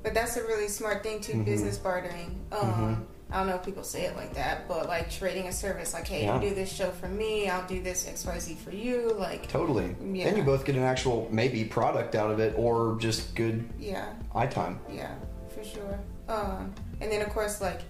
but 0.03 0.13
that's 0.13 0.37
a 0.37 0.43
really 0.43 0.67
smart 0.67 1.01
thing 1.03 1.21
too. 1.21 1.33
Mm-hmm. 1.33 1.43
Business 1.45 1.77
bartering. 1.77 2.39
Um, 2.51 3.07
I 3.31 3.39
don't 3.39 3.47
know 3.47 3.55
if 3.55 3.63
people 3.63 3.83
say 3.83 4.03
it 4.03 4.15
like 4.15 4.33
that, 4.35 4.67
but 4.67 4.87
like 4.87 5.09
trading 5.09 5.47
a 5.47 5.51
service. 5.51 5.93
Like, 5.93 6.07
hey, 6.07 6.25
Yeah. 6.25 6.39
you 6.39 6.49
do 6.49 6.55
this 6.55 6.71
show 6.71 6.91
for 6.91 7.07
me, 7.07 7.49
I'll 7.49 7.65
do 7.67 7.81
this 7.81 8.07
X 8.07 8.25
Y 8.25 8.37
Z 8.37 8.57
for 8.63 8.71
you. 8.71 9.13
Like, 9.17 9.47
totally. 9.47 9.95
Yeah. 10.13 10.25
Then 10.25 10.37
you 10.37 10.43
both 10.43 10.65
get 10.65 10.75
an 10.75 10.83
actual 10.83 11.27
maybe 11.31 11.63
product 11.63 12.13
out 12.13 12.29
of 12.29 12.39
it 12.39 12.53
or 12.57 12.97
just 12.99 13.33
good 13.33 13.67
yeah, 13.79 14.05
eye 14.35 14.45
time. 14.47 14.79
yeah, 14.93 15.15
for 15.55 15.63
sure. 15.63 15.99
Um, 16.27 16.73
and 17.01 17.11
then 17.11 17.21
of 17.21 17.29
course 17.29 17.61
like 17.61 17.81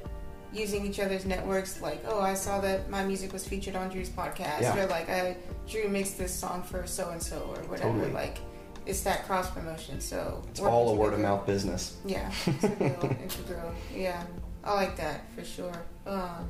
using 0.55 0.85
each 0.85 0.99
other's 0.99 1.25
networks. 1.25 1.81
Like, 1.81 2.03
oh, 2.07 2.19
I 2.21 2.33
saw 2.33 2.59
that 2.61 2.89
my 2.89 3.03
music 3.03 3.33
was 3.33 3.47
featured 3.47 3.75
on 3.75 3.89
Drew's 3.89 4.09
podcast, 4.09 4.61
Yeah. 4.61 4.77
or 4.83 4.87
like, 4.87 5.09
I 5.09 5.37
Drew 5.67 5.87
mixed 5.89 6.17
this 6.17 6.33
song 6.33 6.63
for 6.63 6.85
so 6.87 7.09
and 7.09 7.21
so, 7.21 7.37
or 7.55 7.61
whatever. 7.69 7.91
Totally. 7.91 8.11
Like, 8.11 8.37
it's 8.85 9.01
that 9.01 9.25
cross 9.25 9.49
promotion. 9.49 9.99
So 9.99 10.43
It's 10.49 10.59
all 10.59 10.89
a 10.89 10.95
word 10.95 11.13
of 11.13 11.19
mouth 11.19 11.45
business. 11.45 11.97
Yeah, 12.05 12.31
it's 12.45 12.63
a 12.63 12.69
real 12.69 13.17
integral. 13.21 13.73
Yeah, 13.93 14.23
I 14.63 14.73
like 14.75 14.95
that 14.97 15.21
for 15.35 15.43
sure. 15.43 15.73
Um, 16.05 16.47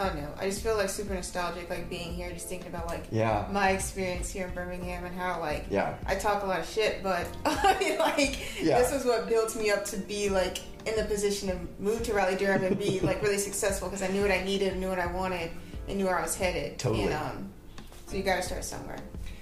I 0.00 0.06
don't 0.06 0.16
know. 0.22 0.28
I 0.38 0.46
just 0.46 0.62
feel 0.62 0.76
like 0.76 0.88
super 0.88 1.12
nostalgic, 1.14 1.68
like 1.68 1.90
being 1.90 2.14
here, 2.14 2.30
just 2.32 2.48
thinking 2.48 2.68
about 2.68 2.86
like 2.88 3.04
Yeah. 3.10 3.46
my 3.52 3.70
experience 3.70 4.30
here 4.30 4.46
in 4.46 4.54
Birmingham 4.54 5.04
and 5.04 5.14
how 5.14 5.40
like 5.40 5.66
Yeah. 5.70 5.94
I 6.06 6.14
talk 6.14 6.42
a 6.42 6.46
lot 6.46 6.60
of 6.60 6.68
shit, 6.68 7.02
but 7.02 7.26
I 7.44 7.76
mean, 7.80 7.98
like 7.98 8.60
Yeah. 8.62 8.78
this 8.78 8.92
is 8.92 9.04
what 9.04 9.28
built 9.28 9.54
me 9.56 9.70
up 9.70 9.84
to 9.86 9.98
be 9.98 10.28
like 10.30 10.58
in 10.86 10.96
the 10.96 11.04
position 11.04 11.48
to 11.48 11.58
move 11.82 12.02
to 12.04 12.14
Raleigh 12.14 12.36
Durham 12.36 12.64
and 12.64 12.78
be 12.78 13.00
like 13.02 13.22
really 13.22 13.38
successful 13.38 13.88
because 13.88 14.02
I 14.02 14.08
knew 14.08 14.22
what 14.22 14.30
I 14.30 14.42
needed, 14.42 14.76
knew 14.78 14.88
what 14.88 14.98
I 14.98 15.06
wanted, 15.06 15.50
and 15.86 15.98
knew 15.98 16.06
where 16.06 16.18
I 16.18 16.22
was 16.22 16.34
headed. 16.34 16.78
Totally. 16.78 17.04
And, 17.04 17.12
um, 17.14 17.50
so 18.06 18.16
you 18.16 18.22
got 18.22 18.36
to 18.36 18.42
start 18.42 18.64
somewhere. 18.64 18.98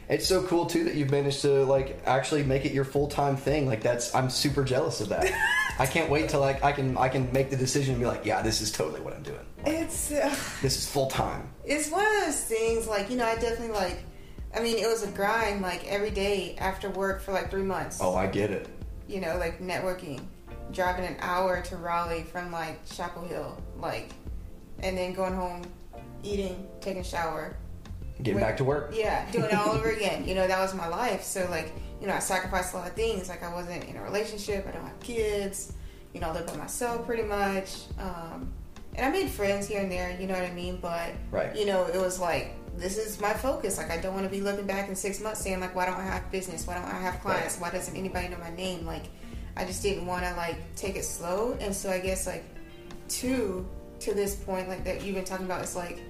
It's 0.08 0.26
so 0.26 0.42
cool 0.42 0.66
too 0.66 0.84
that 0.84 0.94
you've 0.94 1.10
managed 1.10 1.42
to 1.42 1.64
like 1.66 2.02
actually 2.06 2.42
make 2.42 2.64
it 2.64 2.72
your 2.72 2.84
full 2.84 3.06
time 3.08 3.36
thing. 3.36 3.66
Like 3.66 3.82
that's 3.82 4.12
I'm 4.14 4.28
super 4.30 4.64
jealous 4.64 5.00
of 5.00 5.10
that. 5.10 5.30
I 5.78 5.86
can't 5.86 6.10
wait 6.10 6.30
till 6.30 6.40
like 6.40 6.64
I 6.64 6.72
can 6.72 6.96
I 6.96 7.08
can 7.10 7.30
make 7.32 7.50
the 7.50 7.56
decision 7.56 7.94
and 7.94 8.00
be 8.02 8.06
like, 8.06 8.24
yeah, 8.24 8.40
this 8.42 8.60
is 8.60 8.72
totally 8.72 9.00
what 9.02 9.14
I'm 9.14 9.22
doing. 9.22 9.38
It's. 9.66 10.12
Uh, 10.12 10.34
This 10.62 10.76
is 10.78 10.88
full 10.88 11.08
time. 11.08 11.48
it's 11.64 11.90
one 11.90 12.04
of 12.06 12.24
those 12.24 12.40
things 12.44 12.86
like 12.86 13.10
you 13.10 13.16
know 13.16 13.26
i 13.26 13.34
definitely 13.34 13.74
like 13.74 13.98
i 14.56 14.60
mean 14.60 14.78
it 14.78 14.86
was 14.86 15.02
a 15.02 15.06
grind 15.08 15.60
like 15.60 15.86
every 15.86 16.10
day 16.10 16.56
after 16.58 16.88
work 16.90 17.20
for 17.20 17.32
like 17.32 17.50
three 17.50 17.62
months 17.62 17.98
Oh, 18.00 18.14
I 18.14 18.26
get 18.26 18.50
it. 18.50 18.68
you 19.06 19.20
know 19.20 19.36
like 19.38 19.60
networking 19.60 20.20
driving 20.72 21.04
an 21.04 21.16
hour 21.20 21.60
to 21.62 21.76
raleigh 21.76 22.22
from 22.22 22.50
like 22.50 22.78
chapel 22.90 23.22
hill 23.22 23.60
like 23.78 24.12
and 24.82 24.96
then 24.96 25.12
going 25.12 25.34
home 25.34 25.62
eating 26.22 26.66
taking 26.80 27.00
a 27.02 27.04
shower 27.04 27.56
Getting 28.22 28.36
Wait. 28.36 28.40
back 28.40 28.56
to 28.58 28.64
work. 28.64 28.90
yeah 28.94 29.30
doing 29.30 29.44
it 29.46 29.54
all 29.54 29.70
over 29.70 29.90
again 29.98 30.26
you 30.26 30.34
know 30.34 30.46
that 30.46 30.58
was 30.60 30.74
my 30.74 30.88
life 30.88 31.22
so 31.22 31.46
like 31.50 31.72
you 32.00 32.06
know 32.06 32.14
i 32.14 32.18
sacrificed 32.18 32.72
a 32.74 32.78
lot 32.78 32.88
of 32.88 32.94
things 32.94 33.28
like 33.28 33.42
i 33.42 33.52
wasn't 33.52 33.84
in 33.84 33.96
a 33.96 34.02
relationship 34.02 34.66
i 34.66 34.70
don't 34.70 34.84
have 34.86 34.98
kids 35.00 35.72
you 36.14 36.20
know 36.20 36.28
i 36.28 36.32
live 36.32 36.46
by 36.46 36.56
myself 36.56 37.04
pretty 37.04 37.22
much 37.24 37.82
um, 37.98 38.50
and 38.98 39.06
i 39.06 39.10
made 39.10 39.30
friends 39.30 39.66
here 39.66 39.80
and 39.80 39.90
there 39.90 40.14
you 40.20 40.26
know 40.26 40.34
what 40.34 40.42
i 40.42 40.52
mean? 40.52 40.78
But 40.82 41.12
Right. 41.30 41.54
you 41.56 41.64
know 41.64 41.86
it 41.86 41.98
was 41.98 42.18
like 42.20 42.54
this 42.76 42.96
is 42.98 43.20
my 43.20 43.32
focus. 43.32 43.78
Like 43.78 43.90
i 43.90 43.96
don't 43.96 44.14
want 44.14 44.24
to 44.26 44.30
be 44.30 44.40
looking 44.40 44.66
back 44.66 44.88
in 44.88 44.94
six 44.94 45.20
months 45.20 45.40
saying 45.40 45.60
like 45.60 45.74
why 45.74 45.86
don't 45.86 45.96
i 45.96 46.04
have 46.04 46.30
business? 46.30 46.66
Why 46.66 46.74
don't 46.74 46.84
i 46.84 47.00
have 47.00 47.20
clients? 47.20 47.58
Why 47.58 47.70
doesn't 47.70 47.96
anybody 47.96 48.28
know 48.28 48.38
my 48.38 48.50
name? 48.54 48.84
Like 48.86 49.04
i 49.56 49.64
just 49.64 49.82
didn't 49.82 50.06
want 50.06 50.24
to 50.24 50.32
like 50.34 50.56
take 50.76 50.96
it 50.96 51.04
slow. 51.04 51.56
And 51.60 51.74
so 51.74 51.90
i 51.90 51.98
guess 51.98 52.26
like 52.26 52.44
two 53.08 53.66
to 54.00 54.14
this 54.14 54.36
point 54.36 54.68
like 54.68 54.84
that 54.84 55.02
you've 55.02 55.14
been 55.16 55.24
talking 55.24 55.46
about 55.46 55.62
is 55.64 55.74
like 55.74 56.00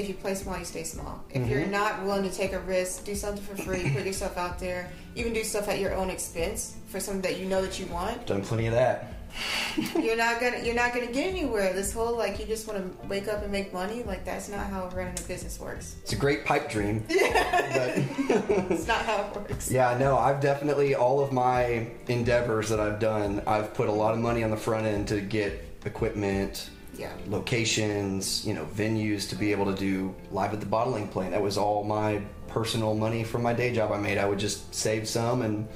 if 0.00 0.08
you 0.08 0.14
play 0.14 0.34
small 0.34 0.58
you 0.58 0.64
stay 0.64 0.84
small 0.84 1.22
if 1.30 1.46
you're 1.48 1.60
Mm-hmm. 1.62 1.70
not 1.70 2.02
willing 2.04 2.22
to 2.28 2.34
take 2.34 2.52
a 2.52 2.60
risk 2.60 3.04
do 3.04 3.14
something 3.14 3.42
for 3.42 3.56
free 3.62 3.90
put 3.90 4.04
yourself 4.10 4.36
out 4.36 4.58
there 4.58 4.90
even 5.14 5.32
do 5.32 5.42
stuff 5.44 5.68
at 5.68 5.78
your 5.80 5.94
own 5.94 6.10
expense 6.10 6.76
for 6.88 6.98
something 7.00 7.22
that 7.22 7.38
you 7.38 7.46
know 7.46 7.60
that 7.62 7.78
you 7.78 7.86
want 7.86 8.26
Done 8.26 8.42
plenty 8.42 8.66
of 8.66 8.72
that. 8.74 9.14
you're 10.02 10.16
not 10.16 10.40
gonna 10.40 10.58
you're 10.64 10.74
not 10.74 10.92
gonna 10.92 11.06
get 11.06 11.28
anywhere 11.28 11.72
this 11.72 11.92
whole 11.92 12.16
like 12.18 12.40
you 12.40 12.46
just 12.46 12.66
want 12.66 12.80
to 13.00 13.06
wake 13.06 13.28
up 13.28 13.42
and 13.44 13.52
make 13.52 13.72
money 13.72 14.02
like 14.02 14.24
that's 14.24 14.48
not 14.48 14.66
how 14.66 14.88
running 14.88 15.14
a 15.16 15.28
business 15.28 15.60
works 15.60 15.94
It's 16.02 16.12
a 16.12 16.16
great 16.16 16.44
pipe 16.44 16.68
dream. 16.68 17.04
yeah. 17.08 17.72
but 17.72 17.92
it's 18.72 18.88
not 18.88 19.04
how 19.06 19.22
it 19.30 19.36
works 19.36 19.70
yeah, 19.70 19.96
no, 19.98 20.18
I've 20.18 20.40
definitely 20.40 20.96
all 20.96 21.20
of 21.20 21.32
my 21.32 21.86
endeavors 22.08 22.70
that 22.70 22.80
I've 22.80 22.98
done, 22.98 23.40
I've 23.46 23.72
put 23.72 23.88
a 23.88 23.92
lot 23.92 24.14
of 24.14 24.18
money 24.18 24.42
on 24.42 24.50
the 24.50 24.56
front 24.56 24.84
end 24.86 25.06
to 25.08 25.20
get 25.20 25.64
equipment, 25.84 26.68
yeah 27.00 27.12
locations, 27.28 28.46
you 28.46 28.54
know, 28.54 28.66
venues 28.66 29.28
to 29.30 29.34
be 29.36 29.50
able 29.52 29.66
to 29.72 29.74
do 29.78 30.14
live 30.30 30.52
at 30.52 30.60
the 30.60 30.66
bottling 30.66 31.08
plant. 31.08 31.30
That 31.32 31.42
was 31.42 31.56
all 31.58 31.82
my 31.84 32.20
personal 32.48 32.94
money 32.94 33.24
from 33.24 33.42
my 33.42 33.52
day 33.52 33.72
job 33.74 33.90
I 33.92 33.98
made. 33.98 34.18
I 34.18 34.26
would 34.26 34.38
just 34.38 34.74
save 34.74 35.08
some 35.08 35.42
and 35.42 35.66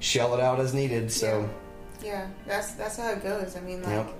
shell 0.00 0.34
it 0.34 0.40
out 0.40 0.60
as 0.60 0.72
needed. 0.74 1.10
So, 1.10 1.48
yeah 2.02 2.26
that's 2.46 2.72
that's 2.72 2.96
how 2.98 3.10
it 3.12 3.22
goes 3.22 3.56
i 3.56 3.60
mean 3.60 3.80
like 3.82 3.90
Yep. 3.92 4.12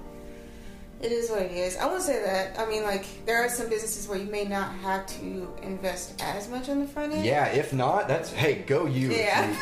it 1.02 1.12
is 1.12 1.28
what 1.28 1.42
it 1.42 1.52
is 1.52 1.76
i 1.76 1.84
won't 1.86 2.00
say 2.02 2.22
that 2.22 2.58
i 2.58 2.64
mean 2.64 2.82
like 2.82 3.04
there 3.26 3.44
are 3.44 3.48
some 3.50 3.68
businesses 3.68 4.08
where 4.08 4.16
you 4.16 4.30
may 4.30 4.44
not 4.44 4.72
have 4.76 5.04
to 5.18 5.52
invest 5.62 6.18
as 6.22 6.48
much 6.48 6.70
on 6.70 6.78
the 6.80 6.86
front 6.86 7.12
end 7.12 7.24
yeah, 7.26 7.46
if 7.48 7.74
not, 7.74 8.08
that's 8.08 8.30
hey, 8.32 8.54
go 8.66 8.86
you. 8.86 9.10
Yeah. 9.10 9.54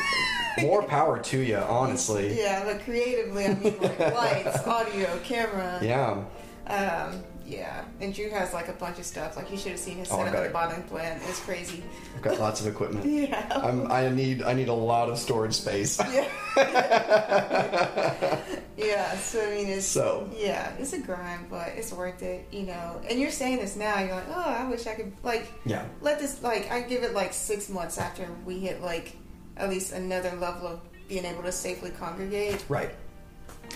More 0.61 0.83
power 0.85 1.19
to 1.19 1.39
you, 1.41 1.57
honestly. 1.81 2.39
yeah 2.39 2.63
but 2.65 2.85
creatively 2.85 3.47
i 3.47 3.55
mean 3.55 3.75
like 3.81 3.99
lights 4.15 4.65
audio 4.79 5.19
camera 5.25 5.81
Yeah. 5.83 6.23
Um 6.69 7.23
yeah 7.45 7.85
and 8.01 8.15
drew 8.15 8.31
has 8.31 8.53
like 8.55 8.69
a 8.69 8.73
bunch 8.75 8.99
of 8.99 9.05
stuff 9.05 9.37
like 9.37 9.51
you 9.51 9.57
should 9.59 9.73
have 9.73 9.81
seen 9.81 9.99
his 9.99 10.09
Oh, 10.13 10.17
setup 10.19 10.35
at 10.37 10.45
the 10.45 10.51
bottling 10.51 10.85
plant 10.85 11.21
it's 11.29 11.41
crazy 11.41 11.83
I've 12.17 12.23
got 12.23 12.39
lots 12.39 12.61
of 12.61 12.69
equipment. 12.69 13.05
yeah 13.31 13.47
I'm, 13.63 13.91
I 13.91 14.09
need 14.11 14.43
I 14.45 14.53
need 14.53 14.69
a 14.69 14.73
lot 14.75 15.09
of 15.11 15.19
storage 15.19 15.55
space. 15.55 16.01
Yeah. 16.13 16.29
yeah, 18.77 19.17
so 19.17 19.41
I 19.43 19.51
mean, 19.55 19.67
it's 19.69 19.87
So. 19.87 20.29
yeah, 20.37 20.73
it's 20.79 20.93
a 20.93 20.99
grind, 20.99 21.47
but 21.51 21.69
it's 21.69 21.93
worth 21.93 22.23
it, 22.23 22.47
you 22.53 22.63
know. 22.63 23.01
And 23.09 23.19
you're 23.19 23.31
saying 23.31 23.57
this 23.59 23.75
now, 23.77 23.99
you're 24.01 24.15
like, 24.15 24.29
oh, 24.29 24.41
I 24.59 24.69
wish 24.69 24.87
I 24.87 24.95
could 24.95 25.13
like 25.23 25.51
Yeah. 25.65 25.85
let 26.01 26.19
this 26.21 26.43
like 26.43 26.71
I 26.71 26.83
give 26.83 27.03
it 27.03 27.15
like 27.15 27.33
six 27.33 27.69
months 27.69 27.99
after 27.99 28.29
we 28.45 28.59
hit 28.61 28.83
like 28.83 29.17
at 29.57 29.69
least 29.71 29.93
another 29.93 30.33
level 30.37 30.69
of 30.69 30.81
being 31.09 31.25
able 31.25 31.43
to 31.43 31.53
safely 31.53 31.91
congregate. 31.91 32.65
Right. 32.69 32.91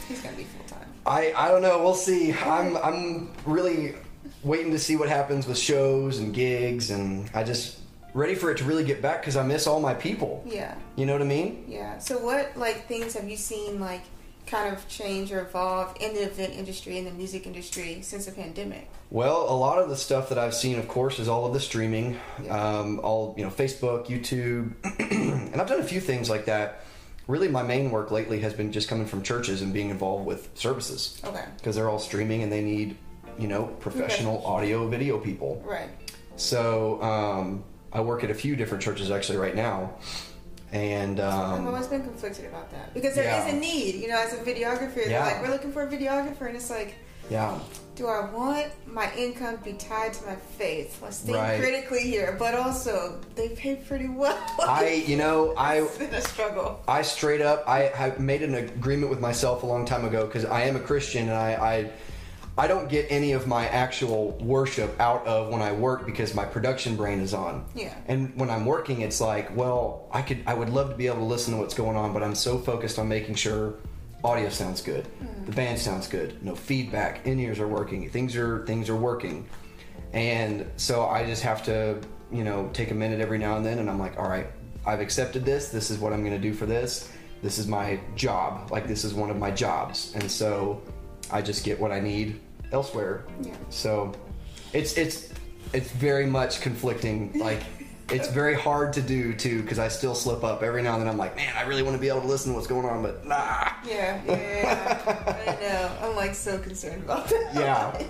He's 0.08 0.20
gonna 0.22 0.36
be 0.36 0.44
full 0.44 0.64
time. 0.66 0.88
I, 1.06 1.32
I 1.36 1.48
don't 1.48 1.62
know. 1.62 1.82
We'll 1.82 1.94
see. 1.94 2.32
I'm 2.32 2.76
I'm 2.76 3.30
really 3.44 3.94
waiting 4.42 4.72
to 4.72 4.78
see 4.78 4.96
what 4.96 5.08
happens 5.08 5.46
with 5.46 5.58
shows 5.58 6.18
and 6.18 6.34
gigs, 6.34 6.90
and 6.90 7.30
I 7.34 7.44
just 7.44 7.78
ready 8.14 8.34
for 8.34 8.50
it 8.50 8.58
to 8.58 8.64
really 8.64 8.84
get 8.84 9.02
back 9.02 9.20
because 9.20 9.36
I 9.36 9.42
miss 9.42 9.66
all 9.66 9.80
my 9.80 9.92
people. 9.94 10.42
Yeah, 10.46 10.74
You 10.96 11.04
know 11.06 11.12
what 11.12 11.20
I 11.22 11.26
mean? 11.26 11.64
yeah. 11.68 11.98
So 11.98 12.18
what 12.18 12.56
like 12.56 12.86
things 12.88 13.14
have 13.14 13.28
you 13.28 13.36
seen 13.36 13.78
like 13.78 14.00
kind 14.46 14.72
of 14.74 14.88
change 14.88 15.32
or 15.32 15.40
evolve 15.40 15.94
in 16.00 16.14
the 16.14 16.22
event 16.22 16.54
industry 16.54 16.98
in 16.98 17.04
the 17.04 17.10
music 17.10 17.46
industry 17.46 17.98
since 18.02 18.26
the 18.26 18.32
pandemic? 18.32 18.88
Well, 19.10 19.46
a 19.50 19.56
lot 19.56 19.78
of 19.78 19.88
the 19.88 19.96
stuff 19.96 20.28
that 20.30 20.38
I've 20.38 20.54
seen, 20.54 20.78
of 20.78 20.88
course, 20.88 21.18
is 21.18 21.28
all 21.28 21.46
of 21.46 21.52
the 21.52 21.60
streaming, 21.60 22.18
Yeah. 22.42 22.78
um, 22.78 23.00
all 23.02 23.34
you 23.36 23.44
know, 23.44 23.50
Facebook, 23.50 24.06
YouTube, 24.06 24.72
and 25.52 25.60
I've 25.60 25.68
done 25.68 25.80
a 25.80 25.84
few 25.84 26.00
things 26.00 26.30
like 26.30 26.46
that. 26.46 26.82
Really, 27.26 27.48
my 27.48 27.62
main 27.62 27.90
work 27.90 28.10
lately 28.12 28.40
has 28.40 28.54
been 28.54 28.70
just 28.70 28.88
coming 28.88 29.06
from 29.06 29.22
churches 29.22 29.60
and 29.62 29.72
being 29.72 29.90
involved 29.90 30.26
with 30.26 30.48
services 30.54 31.20
Okay, 31.24 31.44
because 31.56 31.74
they're 31.74 31.88
all 31.88 31.98
streaming 31.98 32.42
and 32.44 32.52
they 32.52 32.62
need, 32.62 32.96
you 33.38 33.48
know, 33.48 33.64
professional 33.80 34.44
audio 34.46 34.86
video 34.88 35.18
people. 35.18 35.62
right. 35.66 35.88
So 36.36 37.02
um, 37.02 37.64
I 37.92 38.00
work 38.00 38.22
at 38.22 38.30
a 38.30 38.34
few 38.34 38.54
different 38.56 38.82
churches 38.84 39.10
actually 39.10 39.38
right 39.38 39.56
now, 39.56 39.94
and 40.70 41.18
I've 41.18 41.60
um, 41.60 41.66
always 41.66 41.86
been 41.88 42.02
conflicted 42.04 42.44
about 42.44 42.70
that 42.72 42.92
because 42.94 43.14
there 43.14 43.24
is 43.24 43.46
Yeah. 43.46 43.56
a 43.56 43.58
need, 43.58 43.94
you 43.96 44.08
know, 44.08 44.18
as 44.18 44.32
a 44.34 44.36
videographer. 44.36 45.08
Yeah. 45.08 45.24
like, 45.24 45.42
we're 45.42 45.50
looking 45.50 45.72
for 45.72 45.82
a 45.82 45.88
videographer, 45.90 46.42
and 46.46 46.54
it's 46.56 46.70
like, 46.70 46.94
yeah, 47.30 47.58
do 47.96 48.06
I 48.08 48.30
want 48.30 48.66
my 48.86 49.10
income 49.16 49.56
to 49.58 49.64
be 49.64 49.72
tied 49.72 50.12
to 50.14 50.26
my 50.26 50.36
faith? 50.36 51.00
Let's 51.02 51.20
think 51.20 51.36
Right. 51.38 51.58
critically 51.58 52.02
here, 52.02 52.36
but 52.38 52.54
also 52.54 53.18
they 53.34 53.48
pay 53.50 53.76
pretty 53.76 54.08
well. 54.08 54.38
I 54.60 55.02
you 55.06 55.16
know 55.16 55.54
I 55.56 55.80
it's 55.80 55.98
been 55.98 56.14
a 56.14 56.20
struggle. 56.20 56.80
I 56.86 57.02
straight 57.02 57.40
up 57.40 57.64
I 57.66 57.84
have 57.94 58.20
made 58.20 58.42
an 58.42 58.54
agreement 58.54 59.10
with 59.10 59.20
myself 59.20 59.62
a 59.62 59.66
long 59.66 59.86
time 59.86 60.04
ago 60.04 60.26
because 60.26 60.44
I 60.44 60.62
am 60.62 60.76
a 60.76 60.80
Christian 60.80 61.22
and 61.28 61.36
I, 61.36 61.52
I 61.54 61.90
I 62.58 62.66
don't 62.68 62.88
get 62.88 63.06
any 63.10 63.32
of 63.32 63.46
my 63.46 63.66
actual 63.68 64.32
worship 64.40 64.98
out 65.00 65.26
of 65.26 65.48
when 65.50 65.60
I 65.60 65.72
work 65.72 66.06
because 66.06 66.34
my 66.34 66.44
production 66.46 66.96
brain 66.96 67.20
is 67.20 67.34
on. 67.34 67.66
Yeah. 67.74 67.94
And 68.08 68.34
when 68.36 68.48
I'm 68.48 68.64
working, 68.64 69.02
it's 69.02 69.20
like, 69.20 69.54
well, 69.56 70.08
I 70.12 70.22
could 70.22 70.42
I 70.46 70.54
would 70.54 70.68
love 70.70 70.90
to 70.90 70.96
be 70.96 71.06
able 71.06 71.18
to 71.18 71.24
listen 71.24 71.54
to 71.54 71.60
what's 71.60 71.74
going 71.74 71.96
on, 71.96 72.12
but 72.12 72.22
I'm 72.22 72.34
so 72.34 72.58
focused 72.58 72.98
on 72.98 73.08
making 73.08 73.34
sure 73.36 73.74
audio 74.26 74.48
sounds 74.48 74.82
good, 74.82 75.06
hmm. 75.06 75.44
the 75.44 75.52
band 75.52 75.78
sounds 75.78 76.08
good, 76.08 76.42
no 76.44 76.54
feedback, 76.54 77.24
in 77.26 77.38
ears 77.38 77.60
are 77.60 77.68
working, 77.68 78.10
things 78.10 78.36
are 78.36 78.66
things 78.66 78.88
are 78.88 78.96
working, 78.96 79.48
and 80.12 80.68
so 80.76 81.06
I 81.06 81.24
just 81.24 81.42
have 81.42 81.62
to 81.64 82.00
you 82.32 82.42
know 82.42 82.68
take 82.72 82.90
a 82.90 82.94
minute 82.94 83.20
every 83.20 83.38
now 83.38 83.56
and 83.56 83.64
then, 83.64 83.78
and 83.78 83.88
I'm 83.88 83.98
like, 83.98 84.18
all 84.18 84.28
right, 84.28 84.48
I've 84.84 85.00
accepted 85.00 85.44
this. 85.44 85.68
This 85.68 85.90
is 85.90 85.98
what 85.98 86.12
I'm 86.12 86.20
going 86.20 86.34
to 86.34 86.40
do 86.40 86.52
for 86.52 86.66
this. 86.66 87.10
This 87.42 87.58
is 87.58 87.66
my 87.66 88.00
job. 88.14 88.70
Like 88.70 88.88
this 88.88 89.04
is 89.04 89.14
one 89.14 89.30
of 89.30 89.36
my 89.36 89.50
jobs, 89.50 90.12
and 90.14 90.30
so 90.30 90.82
I 91.30 91.42
just 91.42 91.64
get 91.64 91.78
what 91.78 91.92
I 91.92 92.00
need 92.00 92.40
elsewhere. 92.72 93.24
Yeah. 93.42 93.54
So 93.70 94.12
it's 94.72 94.96
it's 94.96 95.32
it's 95.72 95.90
very 95.92 96.26
much 96.26 96.60
conflicting. 96.60 97.32
Like 97.38 97.62
it's 98.10 98.28
very 98.28 98.54
hard 98.54 98.92
to 98.94 99.02
do 99.02 99.34
too 99.34 99.62
because 99.62 99.78
I 99.78 99.88
still 99.88 100.14
slip 100.14 100.44
up 100.44 100.62
every 100.62 100.82
now 100.82 100.92
and 100.94 101.02
then. 101.02 101.08
I'm 101.08 101.16
like, 101.16 101.34
man, 101.34 101.52
I 101.56 101.62
really 101.62 101.82
want 101.82 101.96
to 101.96 102.00
be 102.00 102.08
able 102.08 102.20
to 102.20 102.26
listen 102.26 102.52
to 102.52 102.56
what's 102.56 102.68
going 102.68 102.86
on, 102.86 103.02
but 103.02 103.26
nah. 103.26 103.68
Yeah, 103.84 104.20
yeah, 104.24 104.26
yeah. 104.26 105.46
I 105.48 105.62
know. 105.62 106.08
I'm 106.08 106.16
like 106.16 106.34
so 106.34 106.58
concerned 106.58 107.04
about 107.04 107.28
that. 107.28 107.50
Yeah. 107.54 107.86
Like, 107.86 108.06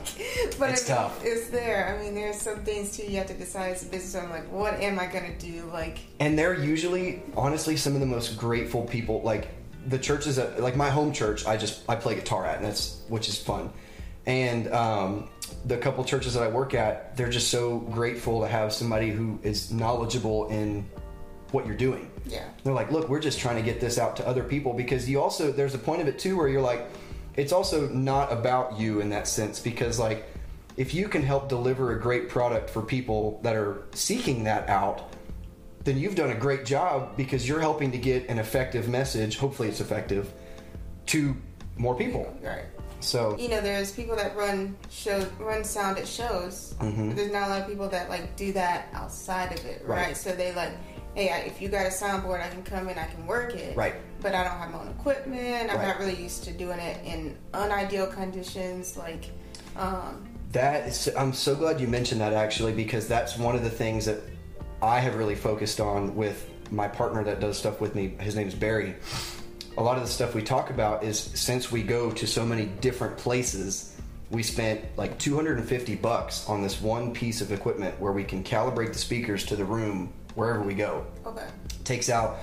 but 0.58 0.70
It's 0.70 0.90
I 0.90 0.94
mean, 0.94 1.02
tough. 1.02 1.24
It's 1.24 1.48
there. 1.48 1.96
I 1.96 2.02
mean, 2.02 2.14
there's 2.14 2.40
some 2.40 2.58
things 2.64 2.96
too 2.96 3.04
you 3.04 3.18
have 3.18 3.26
to 3.28 3.34
decide 3.34 3.72
as 3.72 3.82
a 3.84 3.86
business. 3.86 4.22
I'm 4.22 4.30
like, 4.30 4.50
what 4.50 4.74
am 4.74 4.98
I 4.98 5.06
gonna 5.06 5.36
do? 5.38 5.68
Like, 5.72 5.98
and 6.20 6.38
they're 6.38 6.58
usually 6.58 7.22
honestly 7.36 7.76
some 7.76 7.94
of 7.94 8.00
the 8.00 8.06
most 8.06 8.36
grateful 8.36 8.82
people 8.82 9.22
like 9.22 9.48
the 9.86 9.98
churches 9.98 10.36
that 10.36 10.60
like 10.60 10.76
my 10.76 10.90
home 10.90 11.12
church 11.12 11.46
i 11.46 11.56
just 11.56 11.88
i 11.88 11.94
play 11.94 12.16
guitar 12.16 12.44
at 12.44 12.56
and 12.56 12.64
that's 12.64 13.02
which 13.08 13.28
is 13.28 13.38
fun 13.40 13.70
and 14.26 14.66
um, 14.72 15.28
the 15.64 15.76
couple 15.76 16.04
churches 16.04 16.34
that 16.34 16.42
i 16.42 16.48
work 16.48 16.74
at 16.74 17.16
they're 17.16 17.30
just 17.30 17.50
so 17.50 17.78
grateful 17.78 18.40
to 18.40 18.48
have 18.48 18.72
somebody 18.72 19.10
who 19.10 19.38
is 19.42 19.72
knowledgeable 19.72 20.48
in 20.48 20.88
what 21.52 21.66
you're 21.66 21.76
doing. 21.76 22.10
Yeah, 22.26 22.44
they're 22.64 22.74
like 22.74 22.90
look 22.90 23.08
we're 23.08 23.20
just 23.20 23.38
trying 23.38 23.56
to 23.56 23.62
get 23.62 23.80
this 23.80 23.98
out 23.98 24.16
to 24.16 24.26
other 24.26 24.42
people 24.42 24.72
because 24.72 25.08
you 25.08 25.20
also 25.20 25.52
there's 25.52 25.74
a 25.74 25.78
point 25.78 26.02
of 26.02 26.08
it 26.08 26.18
too 26.18 26.36
where 26.36 26.48
you're 26.48 26.62
like 26.62 26.88
it's 27.36 27.52
also 27.52 27.88
not 27.88 28.32
about 28.32 28.78
you 28.78 29.00
in 29.00 29.10
that 29.10 29.28
sense 29.28 29.60
because 29.60 29.98
like 29.98 30.26
if 30.76 30.92
you 30.92 31.08
can 31.08 31.22
help 31.22 31.48
deliver 31.48 31.92
a 31.92 32.00
great 32.00 32.28
product 32.28 32.68
for 32.68 32.82
people 32.82 33.40
that 33.42 33.54
are 33.54 33.84
seeking 33.92 34.44
that 34.44 34.68
out 34.68 35.14
then 35.84 35.96
you've 35.96 36.16
done 36.16 36.30
a 36.30 36.34
great 36.34 36.64
job 36.64 37.16
because 37.16 37.48
you're 37.48 37.60
helping 37.60 37.92
to 37.92 37.98
get 37.98 38.28
an 38.28 38.38
effective 38.38 38.88
message 38.88 39.38
hopefully 39.38 39.68
it's 39.68 39.80
effective 39.80 40.32
to 41.06 41.36
more 41.76 41.94
people. 41.94 42.36
Right. 42.42 42.64
So 43.06 43.36
You 43.38 43.48
know, 43.48 43.60
there's 43.60 43.92
people 43.92 44.16
that 44.16 44.36
run 44.36 44.76
show 44.90 45.26
run 45.38 45.64
sound 45.64 45.98
at 45.98 46.08
shows. 46.08 46.74
Mm-hmm. 46.80 47.14
There's 47.14 47.32
not 47.32 47.48
a 47.48 47.50
lot 47.50 47.60
of 47.62 47.68
people 47.68 47.88
that 47.88 48.08
like 48.10 48.36
do 48.36 48.52
that 48.54 48.88
outside 48.92 49.52
of 49.58 49.64
it, 49.64 49.82
right? 49.86 50.06
Right. 50.08 50.16
So 50.16 50.32
they 50.32 50.54
like, 50.54 50.72
hey, 51.14 51.30
I, 51.30 51.38
if 51.40 51.62
you 51.62 51.68
got 51.68 51.86
a 51.86 51.90
soundboard, 51.90 52.42
I 52.44 52.48
can 52.48 52.62
come 52.62 52.88
in, 52.88 52.98
I 52.98 53.06
can 53.06 53.26
work 53.26 53.54
it, 53.54 53.76
Right. 53.76 53.94
But 54.20 54.34
I 54.34 54.42
don't 54.44 54.58
have 54.58 54.70
my 54.70 54.80
own 54.80 54.88
equipment. 54.88 55.70
I'm 55.70 55.78
Right. 55.78 55.88
not 55.88 55.98
really 55.98 56.20
used 56.20 56.44
to 56.44 56.52
doing 56.52 56.78
it 56.78 57.04
in 57.04 57.36
unideal 57.54 58.06
conditions, 58.06 58.96
like. 58.96 59.30
Um, 59.76 60.26
That 60.52 60.88
is, 60.88 61.08
I'm 61.16 61.32
so 61.32 61.54
glad 61.54 61.80
you 61.80 61.86
mentioned 61.86 62.20
that 62.22 62.32
actually 62.32 62.72
because 62.72 63.06
that's 63.06 63.36
one 63.38 63.54
of 63.54 63.62
the 63.62 63.70
things 63.70 64.04
that 64.06 64.20
I 64.82 65.00
have 65.00 65.16
really 65.16 65.34
focused 65.34 65.80
on 65.80 66.16
with 66.16 66.48
my 66.70 66.88
partner 66.88 67.22
that 67.24 67.40
does 67.40 67.56
stuff 67.58 67.80
with 67.80 67.94
me. 67.94 68.16
His 68.20 68.34
name's 68.36 68.54
Barry. 68.54 68.96
A 69.78 69.82
lot 69.82 69.96
of 69.96 70.02
the 70.02 70.08
stuff 70.08 70.34
we 70.34 70.42
talk 70.42 70.70
about 70.70 71.04
is 71.04 71.18
since 71.18 71.70
we 71.70 71.82
go 71.82 72.10
to 72.10 72.26
so 72.26 72.46
many 72.46 72.66
different 72.80 73.18
places, 73.18 73.94
we 74.30 74.42
spent 74.42 74.82
like 74.96 75.18
250 75.18 75.94
bucks 75.96 76.48
on 76.48 76.62
this 76.62 76.80
one 76.80 77.12
piece 77.12 77.40
of 77.40 77.52
equipment 77.52 77.98
where 78.00 78.12
we 78.12 78.24
can 78.24 78.42
calibrate 78.42 78.92
the 78.92 78.98
speakers 78.98 79.44
to 79.46 79.56
the 79.56 79.64
room 79.64 80.12
wherever 80.34 80.62
we 80.62 80.74
go. 80.74 81.06
okay. 81.26 81.46
Takes 81.84 82.08
out 82.08 82.38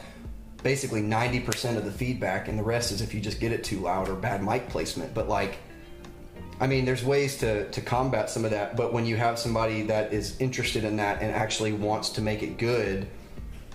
basically 0.61 1.01
90% 1.01 1.75
of 1.75 1.85
the 1.85 1.91
feedback 1.91 2.47
and 2.47 2.57
the 2.57 2.63
rest 2.63 2.91
is 2.91 3.01
if 3.01 3.13
you 3.13 3.19
just 3.19 3.39
get 3.39 3.51
it 3.51 3.63
too 3.63 3.79
loud 3.79 4.09
or 4.09 4.15
bad 4.15 4.43
mic 4.43 4.69
placement. 4.69 5.13
But 5.13 5.27
like 5.27 5.57
I 6.59 6.67
mean, 6.67 6.85
there's 6.85 7.03
ways 7.03 7.37
to, 7.39 7.69
to 7.71 7.81
combat 7.81 8.29
some 8.29 8.45
of 8.45 8.51
that, 8.51 8.77
but 8.77 8.93
when 8.93 9.05
you 9.05 9.17
have 9.17 9.39
somebody 9.39 9.81
that 9.83 10.13
is 10.13 10.39
interested 10.39 10.83
in 10.83 10.97
that 10.97 11.21
and 11.21 11.31
actually 11.31 11.73
wants 11.73 12.09
to 12.11 12.21
make 12.21 12.43
it 12.43 12.57
good, 12.57 13.07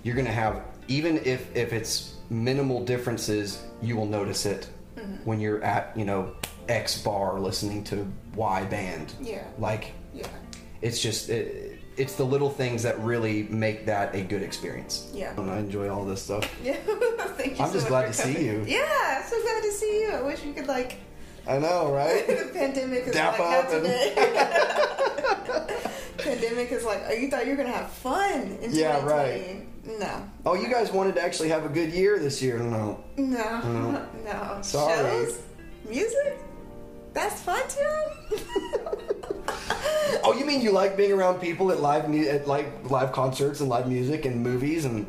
you're 0.02 0.14
going 0.14 0.26
to 0.26 0.32
have, 0.32 0.62
even 0.86 1.18
if, 1.24 1.54
if 1.56 1.72
it's 1.72 2.14
minimal 2.30 2.84
differences, 2.84 3.62
you 3.82 3.96
will 3.96 4.06
notice 4.06 4.46
it 4.46 4.68
mm-hmm. 4.96 5.14
when 5.24 5.40
you're 5.40 5.62
at, 5.62 5.96
you 5.96 6.04
know, 6.04 6.34
X 6.68 7.02
bar 7.02 7.40
listening 7.40 7.84
to 7.84 8.10
Y 8.34 8.64
band. 8.64 9.14
Yeah. 9.20 9.44
Like, 9.58 9.92
Yeah. 10.12 10.26
it's 10.82 11.00
just, 11.00 11.30
it, 11.30 11.80
it's 11.96 12.14
the 12.14 12.24
little 12.24 12.50
things 12.50 12.82
that 12.84 12.98
really 13.00 13.44
make 13.44 13.86
that 13.86 14.14
a 14.14 14.22
good 14.22 14.42
experience. 14.42 15.10
Yeah. 15.12 15.34
And 15.36 15.50
I 15.50 15.58
enjoy 15.58 15.88
all 15.88 16.04
this 16.04 16.22
stuff. 16.22 16.48
Yeah. 16.62 16.76
Thank 17.36 17.58
you. 17.58 17.64
I'm 17.64 17.70
so 17.70 17.74
just 17.74 17.88
glad 17.88 18.06
to 18.06 18.12
see 18.12 18.44
you. 18.44 18.64
Yeah, 18.66 19.24
so 19.24 19.40
glad 19.42 19.62
to 19.62 19.72
see 19.72 20.02
you. 20.02 20.12
I 20.12 20.22
wish 20.22 20.44
we 20.44 20.52
could 20.52 20.68
like 20.68 20.98
I 21.48 21.58
know, 21.58 21.90
right? 21.92 22.26
the 22.26 22.50
pandemic 22.52 23.06
is 23.06 23.14
Dap 23.14 23.38
like 23.38 23.64
up 23.64 23.72
and- 23.72 23.84
today. 23.84 24.14
pandemic 26.18 26.72
is 26.72 26.84
like, 26.84 27.02
oh, 27.08 27.12
you 27.12 27.30
thought 27.30 27.46
you 27.46 27.52
were 27.52 27.56
gonna 27.56 27.72
have 27.72 27.90
fun 27.90 28.58
in 28.60 28.74
Yeah, 28.74 29.00
2020. 29.00 29.66
No, 29.98 30.28
oh, 30.44 30.54
you 30.54 30.68
guys 30.68 30.92
wanted 30.92 31.14
to 31.14 31.22
actually 31.22 31.48
have 31.48 31.64
a 31.64 31.68
good 31.68 31.92
year 31.92 32.18
this 32.18 32.42
year. 32.42 32.58
No. 32.58 33.02
no, 33.16 33.60
No. 33.62 34.06
no. 34.24 34.58
Sorry. 34.62 34.94
Shows, 35.26 35.40
music, 35.88 36.38
that's 37.14 37.40
fun 37.40 37.62
too. 37.68 38.36
Oh, 40.24 40.32
you 40.32 40.44
mean 40.44 40.60
you 40.62 40.72
like 40.72 40.96
being 40.96 41.12
around 41.12 41.38
people 41.40 41.70
at 41.70 41.80
live 41.80 42.08
mu- 42.08 42.26
at 42.26 42.46
like 42.48 42.90
live 42.90 43.12
concerts 43.12 43.60
and 43.60 43.68
live 43.68 43.88
music 43.88 44.24
and 44.24 44.42
movies 44.42 44.84
and 44.84 45.06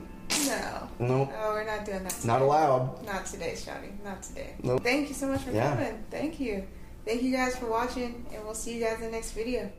no, 0.48 0.89
no, 1.00 1.08
no, 1.26 1.30
we're 1.50 1.63
not 1.65 1.86
doing 1.86 2.04
that. 2.04 2.12
Today. 2.12 2.28
not 2.28 2.42
allowed. 2.42 3.06
Not 3.06 3.26
today, 3.26 3.54
Shawty. 3.56 4.02
Not 4.04 4.22
today. 4.22 4.54
Nope. 4.62 4.84
Thank 4.84 5.10
you 5.10 5.15
so 5.15 5.28
much 5.28 5.42
for 5.42 5.52
Yeah. 5.52 5.72
coming. 5.76 6.04
Thank 6.12 6.39
you. 6.39 6.65
Thank 7.06 7.24
you 7.24 7.32
guys 7.36 7.56
for 7.56 7.65
watching, 7.68 8.26
and 8.34 8.44
we'll 8.46 8.54
see 8.54 8.76
you 8.78 8.84
guys 8.84 8.96
in 8.98 9.04
the 9.06 9.12
next 9.12 9.32
video. 9.32 9.72